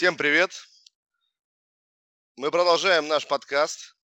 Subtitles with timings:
[0.00, 0.50] Всем привет!
[2.36, 3.94] Мы продолжаем наш подкаст.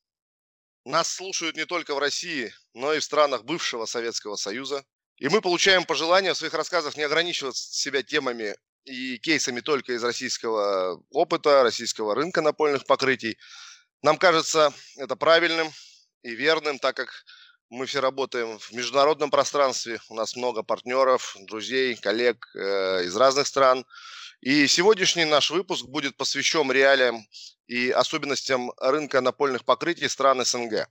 [0.85, 4.85] Нас слушают не только в России, но и в странах бывшего Советского Союза.
[5.17, 8.55] И мы получаем пожелания в своих рассказах не ограничивать себя темами
[8.85, 13.39] и кейсами только из российского опыта, российского рынка напольных покрытий.
[14.03, 15.73] Нам кажется это правильным
[16.23, 17.09] и верным, так как
[17.71, 23.47] мы все работаем в международном пространстве, у нас много партнеров, друзей, коллег э, из разных
[23.47, 23.87] стран.
[24.47, 27.27] И сегодняшний наш выпуск будет посвящен реалиям
[27.67, 30.89] и особенностям рынка напольных покрытий стран СНГ.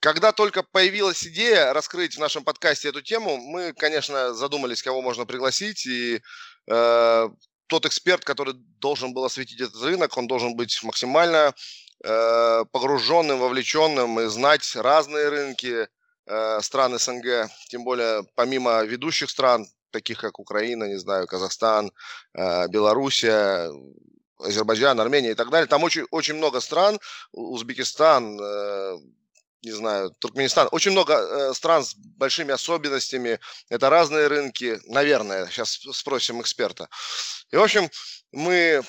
[0.00, 5.24] Когда только появилась идея раскрыть в нашем подкасте эту тему, мы, конечно, задумались, кого можно
[5.24, 5.86] пригласить.
[5.86, 6.20] И
[6.68, 7.28] э,
[7.68, 11.54] тот эксперт, который должен был осветить этот рынок, он должен быть максимально
[12.04, 15.88] Э, погруженным, вовлеченным и знать разные рынки
[16.26, 21.92] э, стран СНГ, тем более помимо ведущих стран, таких как Украина, не знаю, Казахстан,
[22.34, 23.70] э, Белоруссия,
[24.38, 25.66] Азербайджан, Армения и так далее.
[25.66, 27.00] Там очень, очень много стран,
[27.32, 28.36] Узбекистан,
[29.62, 36.42] не знаю, Туркменистан, очень много стран с большими особенностями, это разные рынки, наверное, сейчас спросим
[36.42, 36.88] эксперта.
[37.50, 37.88] И, в общем,
[38.30, 38.82] мы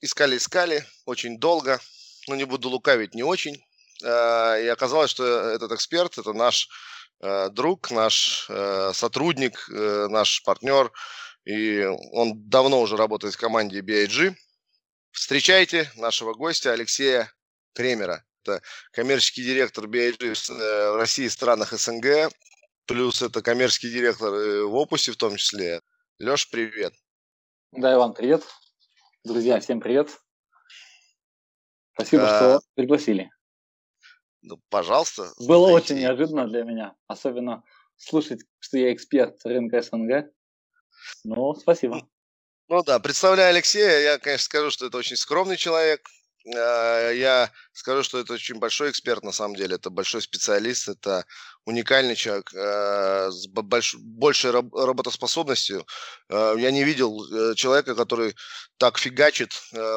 [0.00, 1.78] искали-искали очень долго,
[2.26, 3.62] ну не буду лукавить, не очень.
[4.02, 6.68] И оказалось, что этот эксперт– это наш э,
[7.20, 10.92] друг, наш э, сотрудник, э, наш партнер,
[11.44, 14.34] и он давно уже работает в команде BIG.
[15.10, 17.32] Встречайте нашего гостя Алексея
[17.74, 18.24] Кремера.
[18.42, 22.30] Это коммерческий директор BIG в России и странах СНГ,
[22.86, 25.80] плюс это коммерческий директор в Опусе в том числе.
[26.18, 26.94] Леш, привет.
[27.72, 28.44] Да, Иван, привет.
[29.24, 30.08] Друзья, всем привет.
[31.94, 32.38] Спасибо, а...
[32.38, 33.30] что пригласили.
[34.48, 35.30] Ну, пожалуйста.
[35.38, 35.92] Было зайти.
[35.92, 37.62] очень неожиданно для меня, особенно
[37.96, 40.30] слушать, что я эксперт рынка СНГ.
[41.24, 42.08] Ну, спасибо.
[42.68, 46.08] Ну да, представляя Алексея, я, конечно, скажу, что это очень скромный человек,
[46.54, 51.24] я скажу, что это очень большой эксперт на самом деле, это большой специалист, это
[51.64, 55.86] уникальный человек э, с больш, большей работоспособностью.
[56.28, 58.34] Э, я не видел человека, который
[58.78, 59.52] так фигачит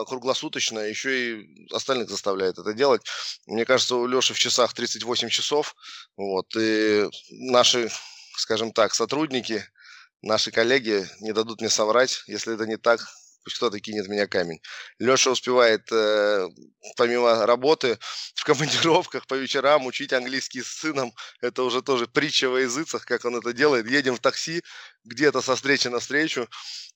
[0.07, 3.01] круглосуточно, еще и остальных заставляет это делать.
[3.45, 5.75] Мне кажется, у Леши в часах 38 часов,
[6.17, 7.89] вот, и наши,
[8.37, 9.63] скажем так, сотрудники,
[10.21, 13.01] наши коллеги не дадут мне соврать, если это не так,
[13.43, 14.61] пусть кто-то кинет меня камень.
[14.99, 16.47] Леша успевает, э,
[16.97, 17.97] помимо работы,
[18.35, 21.13] в командировках по вечерам учить английский с сыном.
[21.41, 23.87] Это уже тоже притча во языцах, как он это делает.
[23.87, 24.63] Едем в такси,
[25.03, 26.47] где-то со встречи на встречу.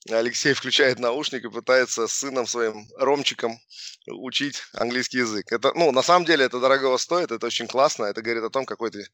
[0.09, 3.59] Алексей включает наушник и пытается с сыном своим Ромчиком
[4.07, 5.51] учить английский язык.
[5.51, 8.05] Это, ну, на самом деле это дорого стоит, это очень классно.
[8.05, 9.07] Это говорит о том, какой ты,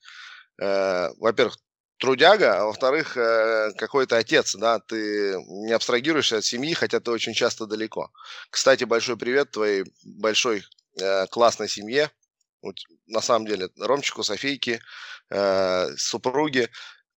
[0.61, 1.57] э, во-первых,
[2.01, 7.11] трудяга, а во-вторых, э, какой то отец, да, ты не абстрагируешься от семьи, хотя ты
[7.11, 8.11] очень часто далеко.
[8.49, 10.63] Кстати, большой привет твоей большой
[10.99, 12.09] э, классной семье,
[13.05, 14.81] на самом деле, Ромчику, Софейке,
[15.29, 16.71] э, супруге,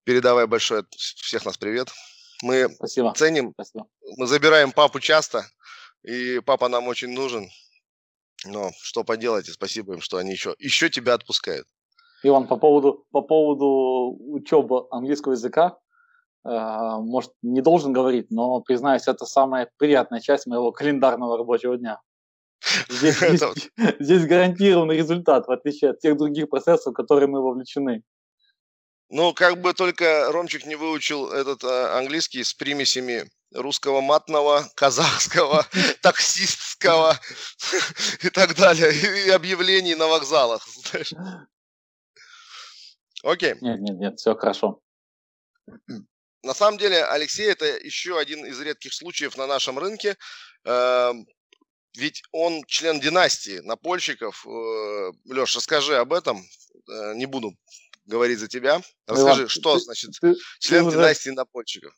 [0.05, 1.89] передавай большой от всех нас привет.
[2.43, 3.15] Мы Спасибо.
[3.15, 3.87] ценим, Спасибо.
[4.19, 5.47] мы забираем папу часто,
[6.03, 7.49] и папа нам очень нужен,
[8.45, 11.67] но что поделать, и спасибо им, что они еще, еще тебя отпускают.
[12.25, 15.77] Иван, по поводу, по поводу учебы английского языка,
[16.45, 22.01] э, может, не должен говорить, но, признаюсь, это самая приятная часть моего календарного рабочего дня.
[22.89, 23.71] Здесь, здесь,
[24.01, 28.03] здесь гарантированный результат, в отличие от тех других процессов, в которые мы вовлечены.
[29.11, 35.67] Ну, как бы только Ромчик не выучил этот а, английский с примесями русского матного, казахского,
[36.03, 37.19] таксистского
[38.23, 40.67] и так далее, и объявлений на вокзалах.
[43.25, 43.55] Окей.
[43.61, 44.81] Нет, нет, нет, все хорошо.
[46.43, 50.17] На самом деле, Алексей это еще один из редких случаев на нашем рынке.
[50.65, 51.27] Эм,
[51.97, 54.47] ведь он член династии напольщиков.
[54.47, 56.43] Э, Леш, расскажи об этом.
[56.87, 57.55] Э, не буду
[58.05, 58.83] говорить за тебя.
[59.07, 61.95] Расскажи, Иван, что ты, значит ты, член ты династии уже, напольщиков.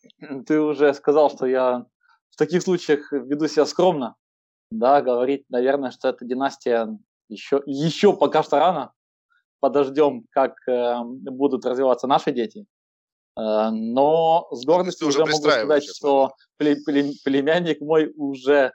[0.46, 1.86] Ты уже сказал, что я
[2.30, 4.14] в таких случаях веду себя скромно.
[4.70, 6.88] Да, говорить, наверное, что эта династия
[7.28, 8.92] еще, еще пока что рано
[9.66, 12.66] подождем, как э, будут развиваться наши дети.
[13.36, 18.72] Э, но с гордостью уже, могу сказать, что племянник мой уже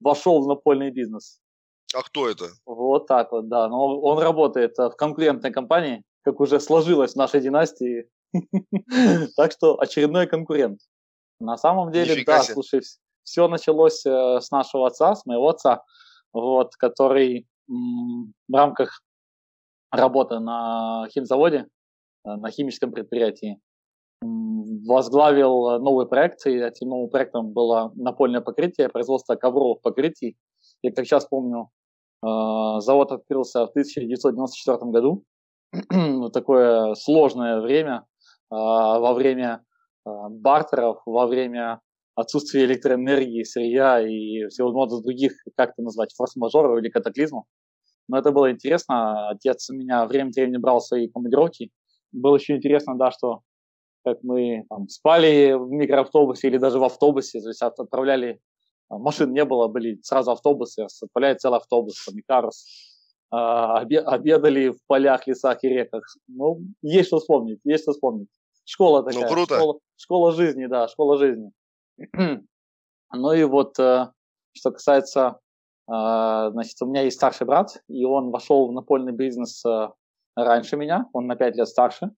[0.00, 1.38] вошел в напольный бизнес.
[1.94, 2.46] А кто это?
[2.66, 3.68] Вот так вот, да.
[3.68, 8.08] Но он работает э, в конкурентной компании, как уже сложилось в нашей династии.
[9.36, 10.80] Так что очередной конкурент.
[11.40, 12.82] На самом деле, да, слушай,
[13.22, 15.84] все началось с нашего отца, с моего отца,
[16.32, 19.02] вот, который в рамках
[19.90, 21.66] работа на химзаводе,
[22.24, 23.60] э, на химическом предприятии.
[24.20, 30.36] Возглавил новый проект, и этим новым проектом было напольное покрытие, производство ковровых покрытий.
[30.82, 31.68] Я как сейчас помню,
[32.20, 35.24] завод открылся в 1994 году.
[36.32, 38.06] Такое сложное время,
[38.50, 39.62] во время
[40.04, 41.80] бартеров, во время
[42.18, 47.44] отсутствия электроэнергии, сырья и всевозможных других, как это назвать, форс-мажоров или катаклизмов.
[48.08, 49.28] Но это было интересно.
[49.30, 51.70] Отец меня время времени брал свои командировки.
[52.10, 53.42] Было еще интересно, да, что
[54.04, 58.40] как мы там, спали в микроавтобусе или даже в автобусе, то есть отправляли,
[58.88, 62.64] машин не было, были сразу автобусы, отправляли целый автобус, там, Икарус,
[63.30, 66.04] а, обедали в полях, лесах и реках.
[66.26, 68.28] Ну, есть что вспомнить, есть что вспомнить.
[68.64, 69.24] Школа ну, такая.
[69.24, 69.54] Ну, круто.
[69.56, 71.52] Школа, школа жизни, да, школа жизни.
[73.12, 74.10] ну и вот, э,
[74.52, 75.38] что касается,
[75.88, 79.88] значит, у меня есть старший брат, и он вошел в напольный бизнес э,
[80.36, 82.10] раньше меня, он на 5 лет старше.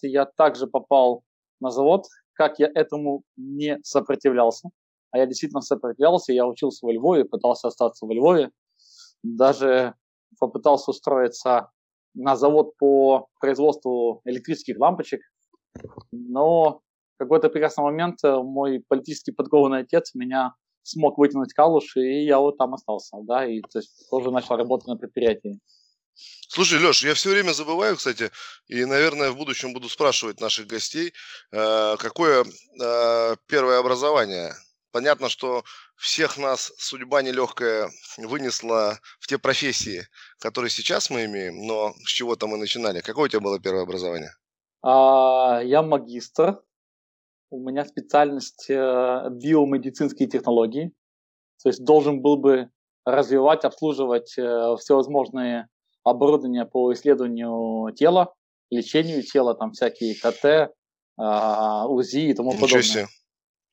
[0.00, 1.24] Я также попал
[1.60, 4.68] на завод, как я этому не сопротивлялся.
[5.10, 8.50] А я действительно сопротивлялся, я учился во Львове, пытался остаться во Львове.
[9.22, 9.94] Даже
[10.38, 11.70] попытался устроиться
[12.14, 15.20] на завод по производству электрических лампочек,
[16.12, 16.80] но
[17.14, 20.54] в какой-то прекрасный момент э, мой политически подкованный отец меня
[20.86, 24.86] смог вытянуть калуш, и я вот там остался, да, и то есть тоже начал работать
[24.88, 25.58] на предприятии.
[26.48, 28.30] Слушай, Леш, я все время забываю, кстати,
[28.68, 31.12] и, наверное, в будущем буду спрашивать наших гостей,
[31.52, 34.54] э, какое э, первое образование.
[34.92, 35.64] Понятно, что
[35.96, 40.06] всех нас судьба нелегкая вынесла в те профессии,
[40.38, 43.00] которые сейчас мы имеем, но с чего-то мы начинали.
[43.00, 44.30] Какое у тебя было первое образование?
[44.82, 46.62] А, я магистр.
[47.50, 50.92] У меня специальность э, биомедицинские технологии.
[51.62, 52.70] То есть должен был бы
[53.04, 55.68] развивать, обслуживать всевозможные
[56.02, 58.34] оборудование по исследованию тела,
[58.70, 60.72] лечению тела, там всякие КТ,
[61.18, 62.82] а, УЗИ и тому Ничего подобное.
[62.82, 63.06] Себе.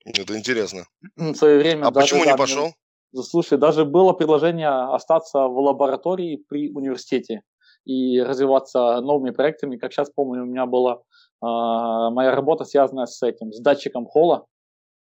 [0.04, 0.84] Это интересно.
[1.16, 1.86] В свое время.
[1.86, 2.72] А даже, почему да, не пошел?
[3.14, 7.42] Слушай, даже было предложение остаться в лаборатории при университете
[7.84, 9.76] и развиваться новыми проектами.
[9.76, 11.00] Как сейчас помню, у меня была э,
[11.40, 14.46] моя работа связанная с этим, с датчиком холла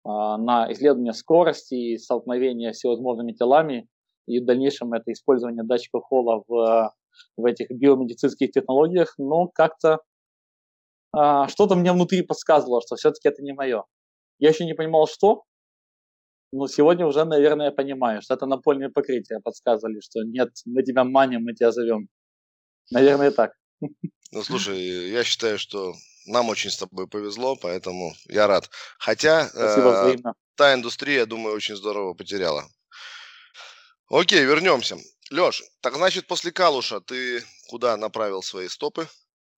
[0.05, 3.89] э, на исследование скорости, столкновения с всевозможными телами
[4.27, 6.93] и в дальнейшем это использование датчика холла в
[7.37, 9.99] в этих биомедицинских технологиях, но как-то
[11.13, 13.85] а, что-то мне внутри подсказывало, что все-таки это не мое.
[14.39, 15.45] Я еще не понимал, что,
[16.53, 21.45] но сегодня уже, наверное, понимаю, что это напольное покрытие подсказывали, что нет, мы тебя маним,
[21.45, 22.09] мы тебя зовем.
[22.91, 23.53] Наверное, так.
[24.31, 25.95] Ну, слушай, я считаю, что
[26.27, 28.69] нам очень с тобой повезло, поэтому я рад.
[28.99, 30.17] Хотя Спасибо, э,
[30.55, 32.65] та индустрия, я думаю, очень здорово потеряла.
[34.11, 34.97] Окей, вернемся.
[35.31, 39.07] Леш, так значит, после Калуша ты куда направил свои стопы?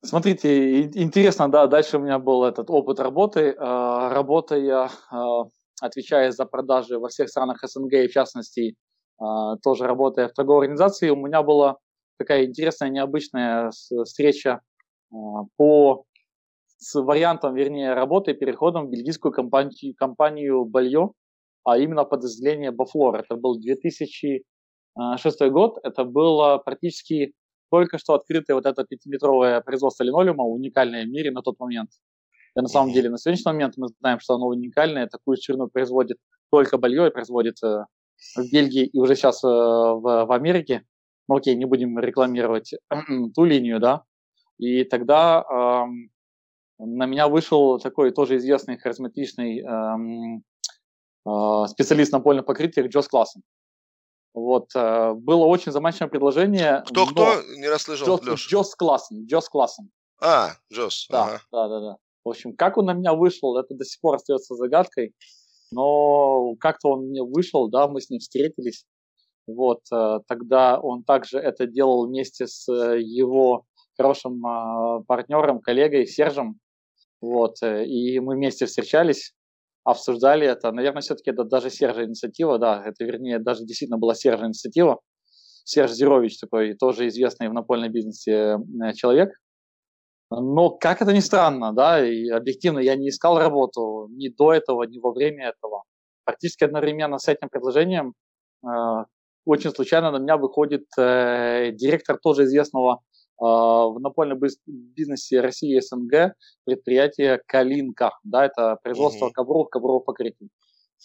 [0.03, 3.55] Смотрите, интересно, да, дальше у меня был этот опыт работы.
[3.59, 5.45] А, работа я, а,
[5.81, 8.77] отвечая за продажи во всех странах СНГ, и в частности,
[9.19, 11.77] а, тоже работая в торговой организации, у меня была
[12.21, 13.71] такая интересная, необычная
[14.05, 14.61] встреча
[15.57, 16.05] по
[16.77, 21.13] с вариантом, вернее, работы переходом в бельгийскую компанию, компанию Балье,
[21.65, 23.17] а именно подразделение Бафлор.
[23.17, 24.45] Это был 2000
[24.95, 27.33] а, шестой год, это было практически
[27.71, 31.91] только что открытое вот это пятиметровое производство линолеума, уникальное в мире на тот момент.
[32.57, 36.19] И на самом деле на сегодняшний момент мы знаем, что оно уникальное, такую ширину производит
[36.51, 37.85] только Балье и производит э,
[38.37, 40.83] в Бельгии и уже сейчас э, в, в Америке.
[41.31, 42.75] Ну окей, не будем рекламировать
[43.37, 44.03] ту линию, да.
[44.59, 46.11] И тогда эм,
[46.81, 50.43] на меня вышел такой тоже известный харизматичный эм,
[51.25, 53.43] э, специалист напольных покрытиях Джос Классен.
[54.35, 56.83] Вот, э, было очень заманчивое предложение.
[56.89, 57.41] Кто-кто?
[57.59, 58.49] Не расслышал, Джос, Леша.
[58.51, 59.89] Джос Классен, Джос Классен.
[60.21, 61.43] А, Джос, да, ага.
[61.53, 61.97] да, да, да.
[62.25, 65.15] В общем, как он на меня вышел, это до сих пор остается загадкой.
[65.71, 68.85] Но как-то он мне вышел, да, мы с ним встретились.
[69.47, 73.65] Вот, э, тогда он также это делал вместе с э, его
[73.97, 74.43] хорошим
[75.07, 76.59] партнером, коллегой Сержем.
[77.21, 79.35] Вот, и мы вместе встречались
[79.85, 80.73] обсуждали это.
[80.73, 85.01] Наверное, все-таки это даже Сержа инициатива, да, это вернее даже действительно была Сержа инициатива.
[85.65, 89.31] Серж Зирович такой тоже известный в напольном бизнесе э, человек.
[90.31, 94.85] Но как это ни странно, да, и объективно я не искал работу ни до этого,
[94.85, 95.85] ни во время этого.
[96.25, 98.15] Практически одновременно с этим предложением
[98.65, 98.69] э,
[99.45, 103.01] очень случайно на меня выходит э, директор тоже известного
[103.41, 108.13] а, в напольном бизнесе России и СНГ предприятие Калинка.
[108.23, 109.33] Да, это производство угу.
[109.33, 110.51] ковров, ковровых покрытий.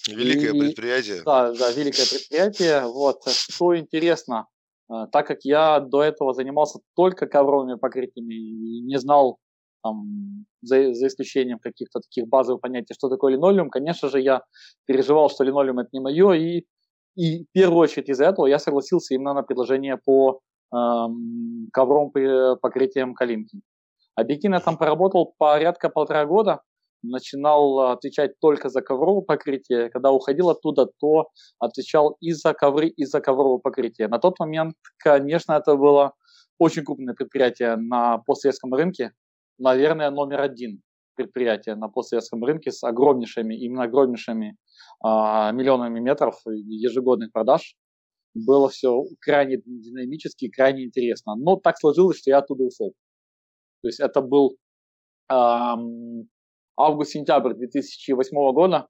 [0.10, 1.24] Великое и, предприятие.
[1.24, 2.82] Да, да, великое предприятие.
[2.88, 4.48] Вот, что интересно,
[4.90, 9.40] а, так как я до этого занимался только ковровыми покрытиями и не знал
[9.82, 14.42] там, за, за исключением каких-то таких базовых понятий, что такое линолеум, конечно же, я
[14.86, 16.66] переживал, что линолеум это не мое, и,
[17.16, 20.42] и в первую очередь из-за этого я согласился именно на предложение по
[20.74, 22.12] эм, ковровым
[22.60, 23.62] покрытиям калинки.
[24.16, 26.62] Объективно там поработал порядка полтора года,
[27.04, 29.90] начинал отвечать только за ковровое покрытие.
[29.90, 31.30] Когда уходил оттуда, то
[31.60, 34.08] отвечал и за ковры, и за ковровое покрытие.
[34.08, 36.14] На тот момент, конечно, это было
[36.58, 39.12] очень крупное предприятие на постсоветском рынке.
[39.58, 40.82] Наверное, номер один
[41.16, 44.58] предприятие на постсоветском рынке с огромнейшими, именно огромнейшими
[45.04, 47.76] а, миллионами метров ежегодных продаж.
[48.34, 51.36] Было все крайне динамически, крайне интересно.
[51.36, 52.94] Но так сложилось, что я оттуда ушел.
[53.82, 54.58] То есть это был
[55.32, 56.28] эм,
[56.78, 58.88] август-сентябрь 2008 года.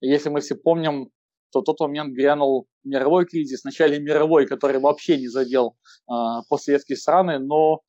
[0.00, 1.10] Если мы все помним,
[1.52, 5.76] то тот момент грянул мировой кризис, вначале мировой, который вообще не задел
[6.10, 6.12] э,
[6.48, 7.80] постсоветские страны, но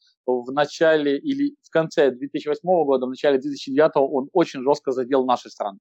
[0.44, 5.50] в начале или в конце 2008 года, в начале 2009 он очень жестко задел наши
[5.50, 5.80] страны.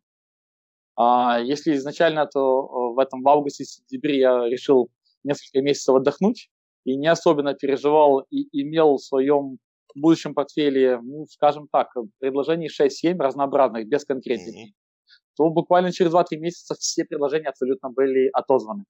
[0.97, 4.88] А если изначально, то э, в этом в августе-сентябре я решил
[5.23, 6.49] несколько месяцев отдохнуть
[6.85, 9.59] и не особенно переживал и имел в своем
[9.95, 11.88] будущем портфеле, ну, скажем так,
[12.19, 15.14] предложений 6-7 разнообразных, без конкретики, mm-hmm.
[15.37, 18.85] то буквально через 2-3 месяца все предложения абсолютно были отозваны.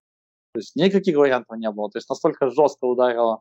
[0.54, 1.90] То есть никаких вариантов не было.
[1.90, 3.40] То есть настолько жестко ударило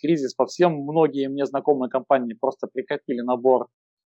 [0.00, 0.72] кризис по всем.
[0.82, 3.68] Многие мне знакомые компании просто прекратили набор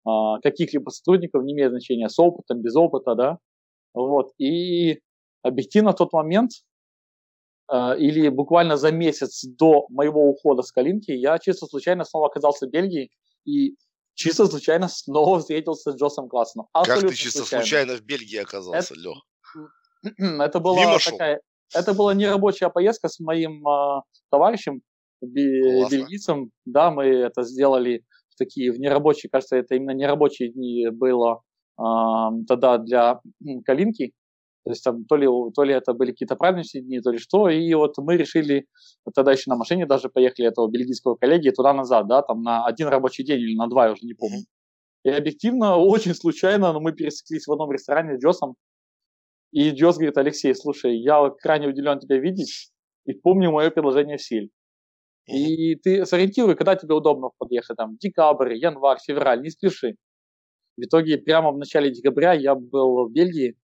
[0.06, 3.38] а, каких-либо сотрудников, не имеет значения, с опытом, без опыта, да.
[3.94, 4.32] Вот.
[4.38, 5.00] И
[5.42, 6.52] объективно в тот момент
[7.68, 12.68] а, или буквально за месяц до моего ухода с Калинки я чисто случайно снова оказался
[12.68, 13.12] в Бельгии
[13.46, 13.76] и
[14.16, 16.68] чисто случайно снова встретился с Джосом Классоном.
[16.74, 19.18] Как ты чисто случайно, случайно в Бельгии оказался, Лех?
[20.20, 21.42] Это была такая...
[21.74, 24.84] Это была не рабочая поездка с моим э, товарищем,
[25.26, 26.52] бельгийцем.
[26.66, 31.42] Да, мы это сделали в такие в нерабочие, кажется, это именно нерабочие дни было
[31.80, 31.84] э,
[32.48, 33.20] тогда для
[33.66, 34.14] Калинки.
[34.64, 37.50] То есть там то ли, то ли это были какие-то праздничные дни, то ли что.
[37.50, 38.66] И вот мы решили,
[39.06, 42.88] вот тогда еще на машине даже поехали этого бельгийского коллеги туда-назад, да, там на один
[42.88, 44.46] рабочий день или на два, я уже не помню.
[45.04, 48.56] И объективно, очень случайно, но мы пересеклись в одном ресторане с Джосом.
[49.52, 52.72] И Джос говорит, Алексей, слушай, я крайне удивлен тебя видеть,
[53.06, 54.50] и помню мое предложение в силе.
[55.26, 59.96] И ты сориентируй, когда тебе удобно подъехать, там, декабрь, январь, февраль, не спеши.
[60.78, 63.56] В итоге прямо в начале декабря я был в Бельгии,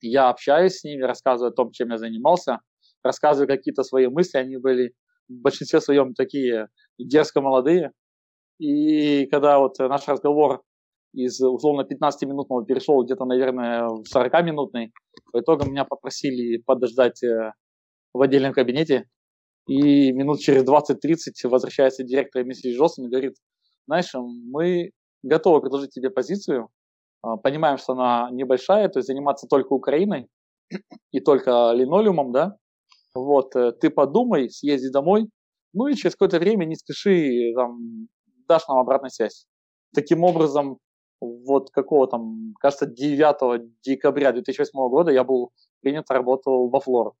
[0.00, 2.60] я общаюсь с ними, рассказываю о том, чем я занимался,
[3.02, 4.94] рассказываю какие-то свои мысли, они были
[5.28, 7.92] в большинстве своем такие дерзко молодые.
[8.58, 10.62] И когда вот наш разговор
[11.12, 14.92] из условно 15-минутного перешел где-то, наверное, в 40-минутный,
[15.32, 17.52] по итогам меня попросили подождать э,
[18.12, 19.08] в отдельном кабинете,
[19.68, 23.34] и минут через 20-30 возвращается директор Миссис Джонсон и говорит,
[23.86, 24.90] знаешь, мы
[25.22, 26.68] готовы предложить тебе позицию,
[27.22, 30.28] а, понимаем, что она небольшая, то есть заниматься только Украиной
[31.12, 32.56] и только линолеумом, да,
[33.14, 35.28] вот, э, ты подумай, съезди домой,
[35.74, 38.08] ну и через какое-то время не спеши, там,
[38.48, 39.46] дашь нам обратную связь.
[39.94, 40.78] Таким образом,
[41.20, 47.14] вот какого там, кажется, 9 декабря 2008 года я был принят, работал во Флор.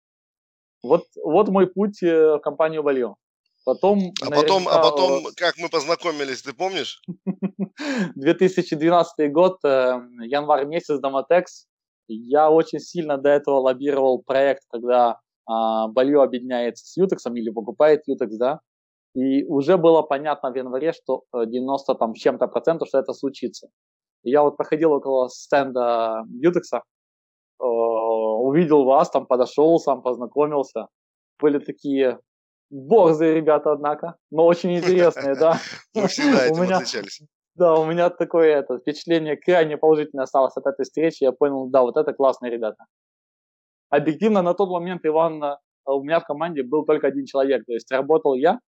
[0.82, 3.16] Вот, вот мой путь э, в компанию Валио.
[3.64, 7.02] Потом, а потом, а потом, как мы познакомились, ты помнишь?
[8.14, 11.66] 2012 год, э, январь месяц, Домотекс.
[12.06, 18.04] Я очень сильно до этого лоббировал проект, когда а, Балью объединяется с Ютексом или покупает
[18.06, 18.60] Ютекс, да.
[19.14, 23.68] И уже было понятно в январе, что 90 там с чем-то процентов, что это случится.
[24.22, 26.97] И я вот проходил около стенда Ютекса, Э,
[28.48, 30.88] увидел вас, там подошел, сам познакомился.
[31.40, 32.18] Были такие
[32.70, 35.58] борзые ребята, однако, но очень интересные, да.
[35.94, 37.20] Мы всегда этим отличались.
[37.54, 41.24] Да, у меня такое это, впечатление крайне положительное осталось от этой встречи.
[41.24, 42.84] Я понял, да, вот это классные ребята.
[43.90, 47.64] Объективно, на тот момент, Иван, э, у меня в команде был только один человек.
[47.66, 48.60] То есть работал я,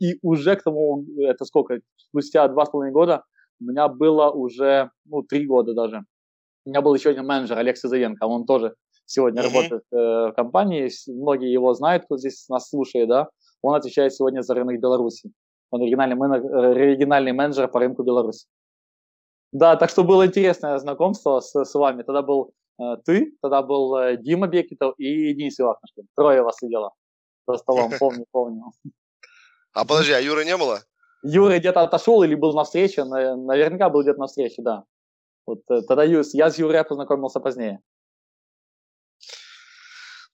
[0.00, 3.22] и уже к тому, это сколько, спустя два с половиной года,
[3.60, 6.04] у меня было уже, ну, три года даже,
[6.66, 8.74] у меня был еще один менеджер, Олег Сизовенко, он тоже
[9.06, 9.52] сегодня mm-hmm.
[9.52, 13.28] работает э, в компании, многие его знают, кто здесь нас слушает, да,
[13.62, 15.32] он отвечает сегодня за рынок Беларуси.
[15.70, 18.46] Он оригинальный, менеджер, оригинальный менеджер по рынку Беларуси.
[19.52, 22.02] Да, так что было интересное знакомство с, с вами.
[22.02, 26.08] Тогда был э, ты, тогда был э, Дима Бекетов и Денис Ивахнушкин.
[26.16, 26.92] Трое вас сидело
[27.46, 28.64] за столом, помню, помню.
[29.72, 30.80] А подожди, а Юры не было?
[31.22, 34.84] Юра где-то отошел или был на встрече, наверняка был где-то на встрече, да.
[35.46, 37.80] Вот э, тогда я с Юрой познакомился позднее.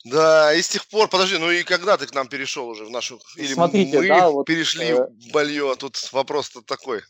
[0.04, 2.90] Да, и с тех пор, подожди, ну и когда ты к нам перешел уже в
[2.90, 3.20] нашу...
[3.36, 5.06] Или Смотрите, мы да, вот, перешли э...
[5.06, 7.02] в Балье, тут вопрос-то такой.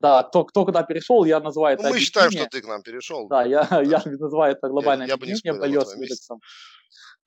[0.00, 2.82] Да, кто, кто куда перешел, я называю это ну, Мы считаем, что ты к нам
[2.82, 3.28] перешел.
[3.28, 6.40] Да, я, я называю это глобальное я, объединение с индексом.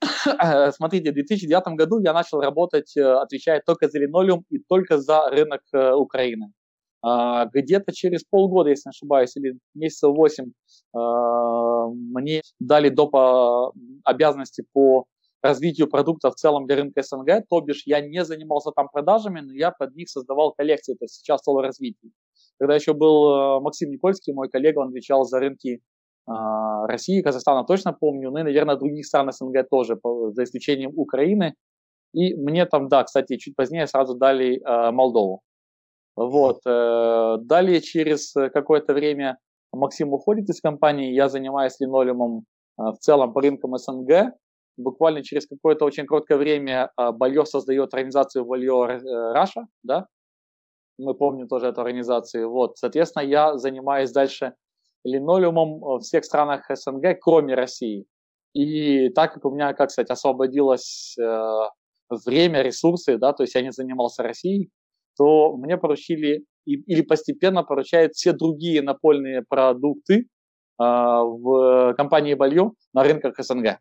[0.75, 5.29] Смотрите, в 2009 году я начал работать, э, отвечая только за линолеум и только за
[5.29, 6.53] рынок э, Украины.
[7.01, 10.51] А, где-то через полгода, если не ошибаюсь, или месяцев 8,
[10.93, 13.15] а, мне дали доп.
[14.03, 15.05] обязанности по
[15.41, 19.53] развитию продукта в целом для рынка СНГ, то бишь я не занимался там продажами, но
[19.53, 22.11] я под них создавал коллекции, то есть сейчас стало развитие.
[22.59, 25.81] Когда еще был э, Максим Никольский, мой коллега, он отвечал за рынки
[26.27, 29.97] а, России, Казахстана точно помню, ну и, наверное, других стран СНГ тоже,
[30.33, 31.55] за исключением Украины.
[32.13, 35.41] И мне там, да, кстати, чуть позднее сразу дали Молдову.
[36.15, 36.59] Вот.
[36.65, 39.37] Э, далее, через какое-то время
[39.71, 42.45] Максим уходит из компании, я занимаюсь линолеумом
[42.79, 44.33] э, в целом по рынкам СНГ.
[44.77, 48.85] Буквально через какое-то очень короткое время э, Бальё создает организацию Бальё
[49.33, 50.07] Раша, да,
[50.97, 52.49] мы помним тоже эту организацию.
[52.49, 54.53] Вот, соответственно, я занимаюсь дальше
[55.03, 58.05] линолеумом в всех странах СНГ, кроме России.
[58.53, 61.15] И так как у меня, как сказать, освободилось
[62.09, 64.71] время, ресурсы, да, то есть я не занимался Россией,
[65.19, 70.27] то мне поручили или постепенно поручают все другие напольные продукты
[70.77, 73.79] а, в компании Балью на рынках СНГ.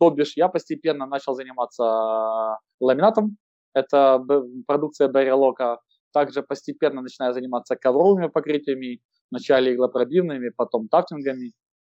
[0.00, 3.36] То бишь я постепенно начал заниматься ламинатом,
[3.74, 4.24] это
[4.66, 5.78] продукция Берилока,
[6.14, 11.52] также постепенно начинаю заниматься ковровыми покрытиями, вначале иглопробивными, потом тафтингами.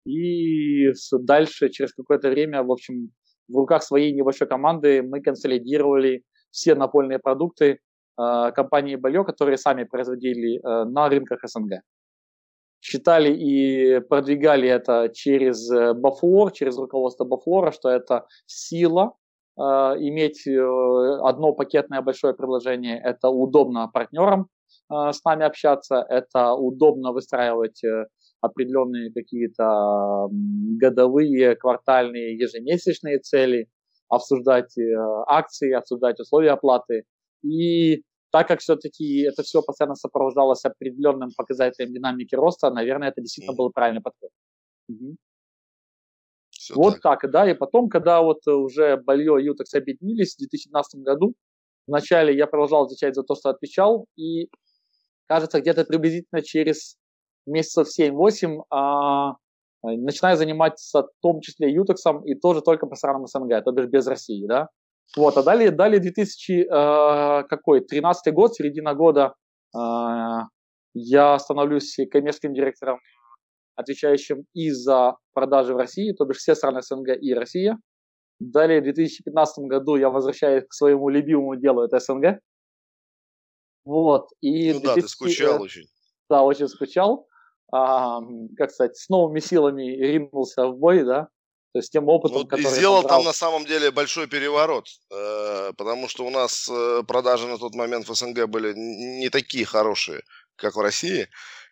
[0.06, 3.12] И дальше, через какое-то время, в общем,
[3.48, 7.80] в руках своей небольшой команды мы консолидировали все напольные продукты
[8.18, 11.82] компании Балё, которые сами производили э, на рынках СНГ.
[12.82, 19.14] Считали и продвигали это через э, Бафлор, через руководство Бафлора, что это сила,
[19.58, 24.48] иметь одно пакетное большое предложение, это удобно партнерам
[24.90, 27.84] с нами общаться, это удобно выстраивать
[28.40, 30.30] определенные какие-то
[30.80, 33.68] годовые, квартальные, ежемесячные цели,
[34.08, 34.74] обсуждать
[35.28, 37.04] акции, обсуждать условия оплаты.
[37.44, 43.56] И так как все-таки это все постоянно сопровождалось определенным показателем динамики роста, наверное, это действительно
[43.56, 44.30] был правильный подход.
[44.88, 45.16] Угу.
[46.76, 47.22] вот так.
[47.22, 51.34] так, да, и потом, когда вот уже Бальё и Ютекс объединились в 2012 году,
[51.88, 54.50] вначале я продолжал отвечать за то, что отвечал, и
[55.28, 56.98] кажется, где-то приблизительно через
[57.46, 59.36] месяцев 7-8 а,
[59.84, 64.08] начинаю заниматься в том числе Ютексом и тоже только по странам СНГ, то бишь без
[64.08, 64.70] России, да.
[65.18, 69.34] Вот, а далее, далее 2000, э, какой, 13 год, середина года,
[69.76, 69.80] э,
[70.94, 73.00] я становлюсь коммерческим директором,
[73.76, 77.78] отвечающим и за продажи в России, то бишь все страны СНГ и Россия.
[78.40, 82.40] Далее в 2015 году я возвращаюсь к своему любимому делу, это СНГ.
[83.84, 85.84] Вот, и ну 2000, да, ты скучал очень.
[86.30, 87.28] Да, очень скучал.
[87.74, 88.20] А,
[88.58, 91.30] как сказать, с новыми силами ринулся в бой, да.
[91.74, 92.66] То есть тем опытом, ну, который...
[92.66, 97.48] И сделал там на самом деле большой переворот, э, потому что у нас э, продажи
[97.48, 100.22] на тот момент в СНГ были не такие хорошие,
[100.58, 101.30] как в России,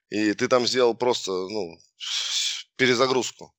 [0.09, 1.77] и ты там сделал просто ну,
[2.77, 3.51] перезагрузку.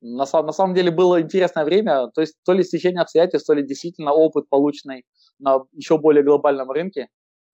[0.00, 3.64] На, на самом деле было интересное время, то есть то ли стечение обстоятельств, то ли
[3.64, 5.04] действительно опыт, полученный
[5.38, 7.06] на еще более глобальном рынке,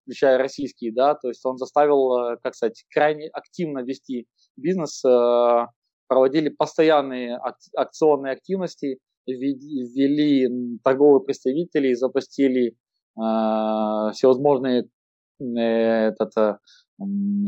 [0.05, 5.05] включая российский, да, то есть он заставил, э, как сказать, крайне активно вести бизнес,
[6.09, 7.39] проводили постоянные
[7.77, 12.73] акционные активности, ввели торговые представители, запустили э,
[14.13, 14.89] всевозможные
[15.41, 16.57] э, этот, э,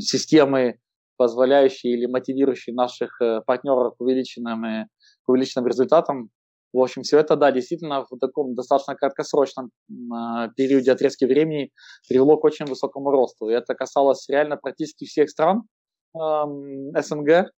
[0.01, 0.79] системы,
[1.17, 4.87] позволяющие или мотивирующие наших э, партнеров к увеличенным, э,
[5.25, 6.31] к увеличенным результатам.
[6.73, 11.71] В общем, все это, да, действительно в таком достаточно краткосрочном э, периоде отрезки времени
[12.09, 13.49] привело к очень высокому росту.
[13.49, 15.63] И это касалось реально практически всех стран
[16.13, 17.51] СНГ,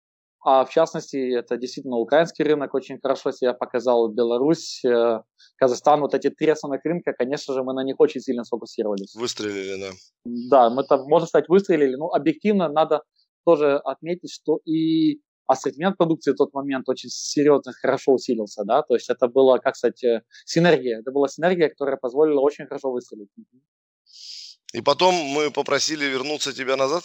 [0.43, 5.19] а в частности, это действительно украинский рынок очень хорошо себя показал, Беларусь, э,
[5.57, 9.13] Казахстан, вот эти три основных рынка, конечно же, мы на них очень сильно сфокусировались.
[9.13, 9.91] Выстрелили, да.
[10.25, 11.95] Да, мы там, можно сказать, выстрелили.
[11.95, 13.03] Но объективно надо
[13.45, 18.95] тоже отметить, что и ассортимент продукции в тот момент очень серьезно, хорошо усилился, да, то
[18.95, 23.29] есть это была, как сказать, э, синергия, это была синергия, которая позволила очень хорошо выстрелить.
[24.73, 27.03] И потом мы попросили вернуться тебя назад?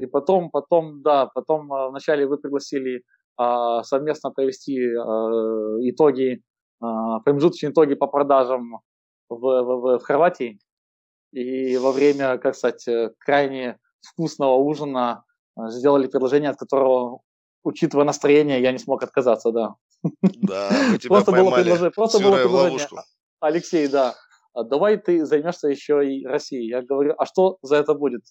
[0.00, 3.02] И потом, потом, да, потом а, вначале вы пригласили
[3.36, 6.42] а, совместно провести а, итоги,
[6.80, 8.80] а, промежуточные итоги по продажам
[9.28, 10.58] в, в, в Хорватии.
[11.32, 12.86] И во время, как сказать,
[13.18, 15.24] крайне вкусного ужина
[15.56, 17.20] а, сделали предложение, от которого,
[17.64, 19.74] учитывая настроение, я не смог отказаться, да.
[20.22, 20.70] Да,
[21.08, 22.86] просто было предложение, просто было предложение.
[23.40, 24.14] Алексей, да,
[24.54, 26.68] давай ты займешься еще и Россией.
[26.68, 28.22] Я говорю, а что за это будет?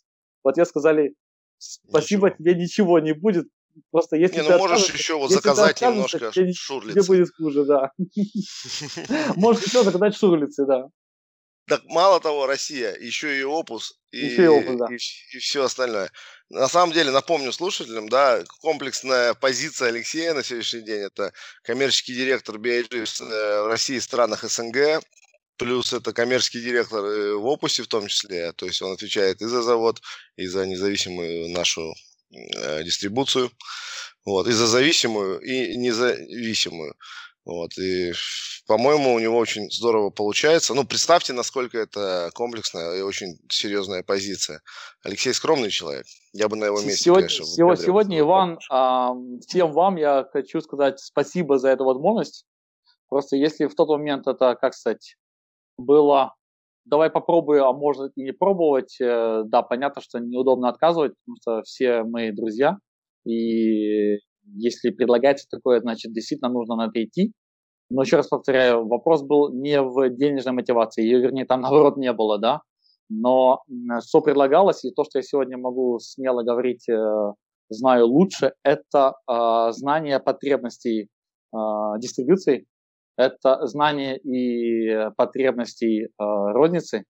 [0.44, 1.16] Вот я сказали,
[1.60, 2.38] спасибо ничего.
[2.38, 3.48] тебе ничего не будет.
[3.92, 6.94] Просто если не, ну можешь еще вот заказать немножко тебе, шурлицы.
[6.94, 7.92] Тебе будет хуже, да.
[9.36, 10.90] Можешь еще заказать шурлицы, да.
[11.68, 14.88] Так мало того, Россия, еще и опус, и, еще и, опус, да.
[14.90, 16.12] и, и все остальное.
[16.50, 22.56] На самом деле, напомню слушателям, да, комплексная позиция Алексея на сегодняшний день– это коммерческий директор
[22.56, 25.04] BIG э, в России и странах СНГ,
[25.60, 29.46] плюс это коммерческий директор э, в опусе в том числе, то есть он отвечает и
[29.46, 30.02] за завод,
[30.38, 31.94] и за независимую нашу
[32.32, 33.52] э, дистрибуцию,
[34.26, 36.96] вот, и за зависимую, и независимую.
[37.46, 38.14] Вот, и,
[38.68, 40.74] по-моему, у него очень здорово получается.
[40.74, 44.62] Ну, представьте, насколько это комплексная и очень серьезная позиция.
[45.04, 46.06] Алексей скромный человек.
[46.32, 49.14] Я бы на его месте, сегодня, конечно, Сегодня, сегодня Иван, а,
[49.48, 52.46] всем вам я хочу сказать спасибо за эту возможность.
[53.10, 55.16] Просто если в тот момент это, как сказать,
[55.80, 56.34] было
[56.90, 61.62] давай попробую, а может и не пробовать, э, да, понятно, что неудобно отказывать, потому что
[61.64, 62.78] все мои друзья,
[63.26, 64.18] и
[64.56, 67.32] если предлагается такое, значит, действительно нужно на это идти.
[67.92, 72.12] Но еще раз повторяю, вопрос был не в денежной мотивации, ее, вернее, там наоборот не
[72.14, 72.62] было, да,
[73.10, 73.64] но
[74.06, 77.34] что предлагалось, и то, что я сегодня могу смело говорить, э,
[77.70, 81.10] знаю лучше, это э, знание потребностей
[81.54, 81.58] э,
[82.00, 82.66] дистрибуции,
[83.20, 87.04] это знание и потребностей э, розницы,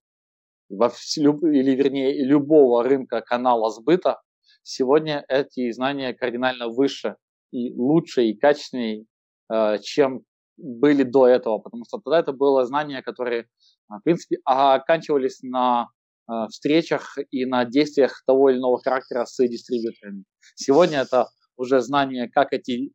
[0.67, 4.19] во, или вернее любого рынка канала сбыта,
[4.63, 7.15] сегодня эти знания кардинально выше
[7.51, 9.05] и лучше и качественнее,
[9.53, 10.21] э, чем
[10.57, 13.45] были до этого, потому что тогда это было знания, которые,
[13.87, 15.89] в принципе, оканчивались на
[16.27, 20.23] э, встречах и на действиях того или иного характера с дистрибьюторами.
[20.55, 22.91] Сегодня это уже знание, как эти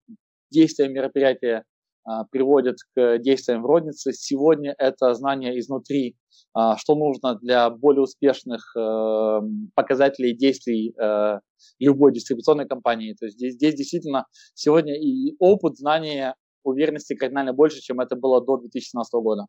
[0.51, 1.65] действия, мероприятия
[2.05, 4.13] а, приводят к действиям в роднице.
[4.13, 6.17] Сегодня это знание изнутри,
[6.53, 9.41] а, что нужно для более успешных э,
[9.75, 11.41] показателей действий э,
[11.79, 13.15] любой дистрибуционной компании.
[13.19, 18.45] То есть здесь, здесь действительно сегодня и опыт, знания, уверенности кардинально больше, чем это было
[18.45, 19.47] до 2017 года.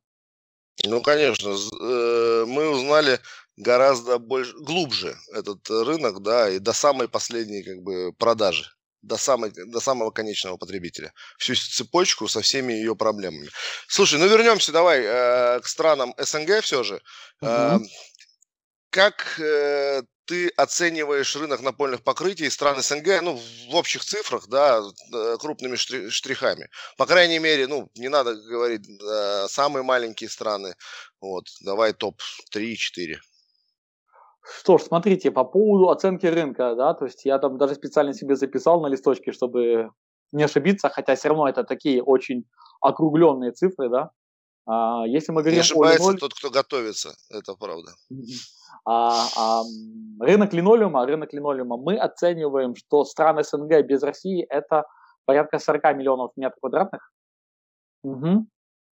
[0.86, 3.20] Ну, конечно, э, мы узнали
[3.58, 8.66] гораздо больше, глубже этот рынок, да, и до самой последней как бы продажи
[9.06, 11.14] до, самой, до самого конечного потребителя.
[11.38, 13.50] Всю цепочку со всеми ее проблемами.
[13.88, 16.96] Слушай, ну вернемся давай э, к странам СНГ все же.
[17.42, 17.50] Угу.
[17.50, 17.80] Э,
[18.90, 23.40] как э, ты оцениваешь рынок напольных покрытий стран СНГ, ну,
[23.70, 24.82] в общих цифрах, да,
[25.14, 26.68] э, крупными штрихами.
[26.98, 30.76] По крайней мере, ну, не надо говорить э, самые маленькие страны.
[31.22, 32.22] Вот, давай топ
[32.54, 33.18] 3-4.
[34.46, 38.36] Что ж, смотрите, по поводу оценки рынка, да, то есть я там даже специально себе
[38.36, 39.90] записал на листочке, чтобы
[40.32, 42.46] не ошибиться, хотя все равно это такие очень
[42.80, 44.12] округленные цифры, да.
[44.68, 47.92] А, если мы говорим не ошибается о тот, кто готовится, это правда.
[48.86, 49.64] А, а,
[50.20, 54.86] рынок линолеума, рынок линолеума, мы оцениваем, что страны СНГ без России это
[55.26, 57.12] порядка 40 миллионов метров квадратных.
[58.04, 58.46] Угу.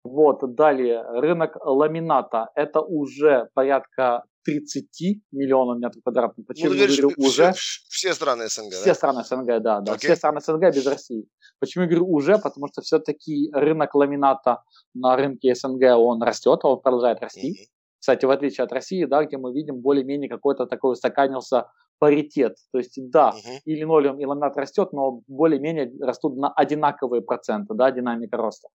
[0.04, 6.46] Вот, далее, рынок ламината, это уже порядка 30 миллионов метров квадратных.
[6.46, 7.52] Почему ну, я говорю уже?
[7.52, 8.94] Все, все страны СНГ, Все да?
[8.94, 9.94] страны СНГ, да, да.
[9.94, 9.98] Okay.
[9.98, 11.28] Все страны СНГ без России.
[11.60, 12.38] Почему я говорю уже?
[12.38, 14.62] Потому что все-таки рынок ламината
[14.94, 17.52] на рынке СНГ, он растет, он продолжает расти.
[17.52, 17.78] Mm-hmm.
[18.00, 21.66] Кстати, в отличие от России, да, где мы видим более-менее какой-то такой устаканился
[21.98, 22.56] паритет.
[22.72, 23.58] То есть, да, uh-huh.
[23.64, 28.68] и линолеум, и ламинат растет, но более-менее растут на одинаковые проценты, да, динамика роста.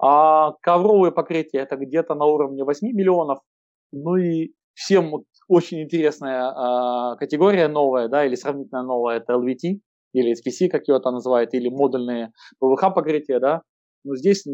[0.00, 3.38] А ковровые покрытия это где-то на уровне 8 миллионов.
[3.92, 9.80] Ну и всем очень интересная э, категория новая, да, или сравнительно новая, это LVT,
[10.12, 13.62] или SPC, как его там называют, или модульные ПВХ покрытия, да.
[14.04, 14.44] Но здесь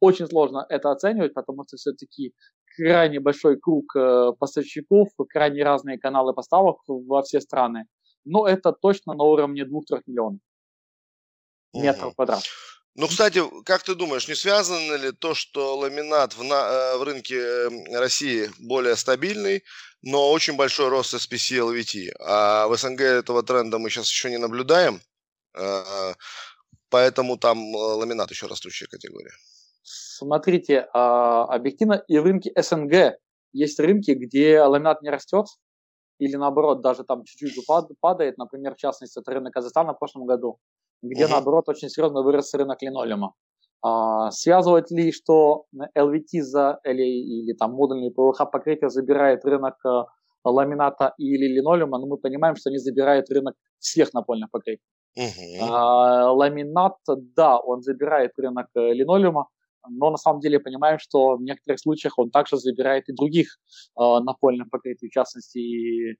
[0.00, 2.34] очень сложно это оценивать, потому что все-таки
[2.76, 7.84] крайне большой круг э, поставщиков, крайне разные каналы поставок во все страны.
[8.24, 10.40] Но это точно на уровне 2-3 миллионов
[11.74, 12.69] метров квадратных.
[12.96, 17.02] Ну, кстати, как ты думаешь, не связано ли то, что ламинат в, на, э, в
[17.04, 19.62] рынке России более стабильный,
[20.02, 24.28] но очень большой рост SPC и LVT, а в СНГ этого тренда мы сейчас еще
[24.28, 25.00] не наблюдаем,
[25.54, 26.14] э,
[26.88, 29.32] поэтому там э, ламинат еще растущая категория.
[29.82, 33.18] Смотрите, а, объективно и в рынке СНГ
[33.52, 35.46] есть рынки, где ламинат не растет,
[36.18, 37.64] или наоборот, даже там чуть-чуть
[38.00, 40.58] падает, например, в частности, это рынок Казахстана в прошлом году,
[41.02, 41.32] где, угу.
[41.32, 43.34] наоборот, очень серьезно вырос рынок линолеума.
[43.82, 45.64] А, связывать ли, что
[45.96, 50.06] LVT за, или, или там модульные ПВХ покрытия забирает рынок а,
[50.44, 54.82] ламината или линолеума, но мы понимаем, что они забирают рынок всех напольных покрытий.
[55.18, 55.58] Uh-huh.
[55.62, 56.96] А, ламинат,
[57.36, 59.48] да, он забирает рынок э, линолеума,
[59.88, 63.48] но на самом деле понимаем, что в некоторых случаях он также забирает и других
[63.98, 66.16] э, напольных покрытий, в частности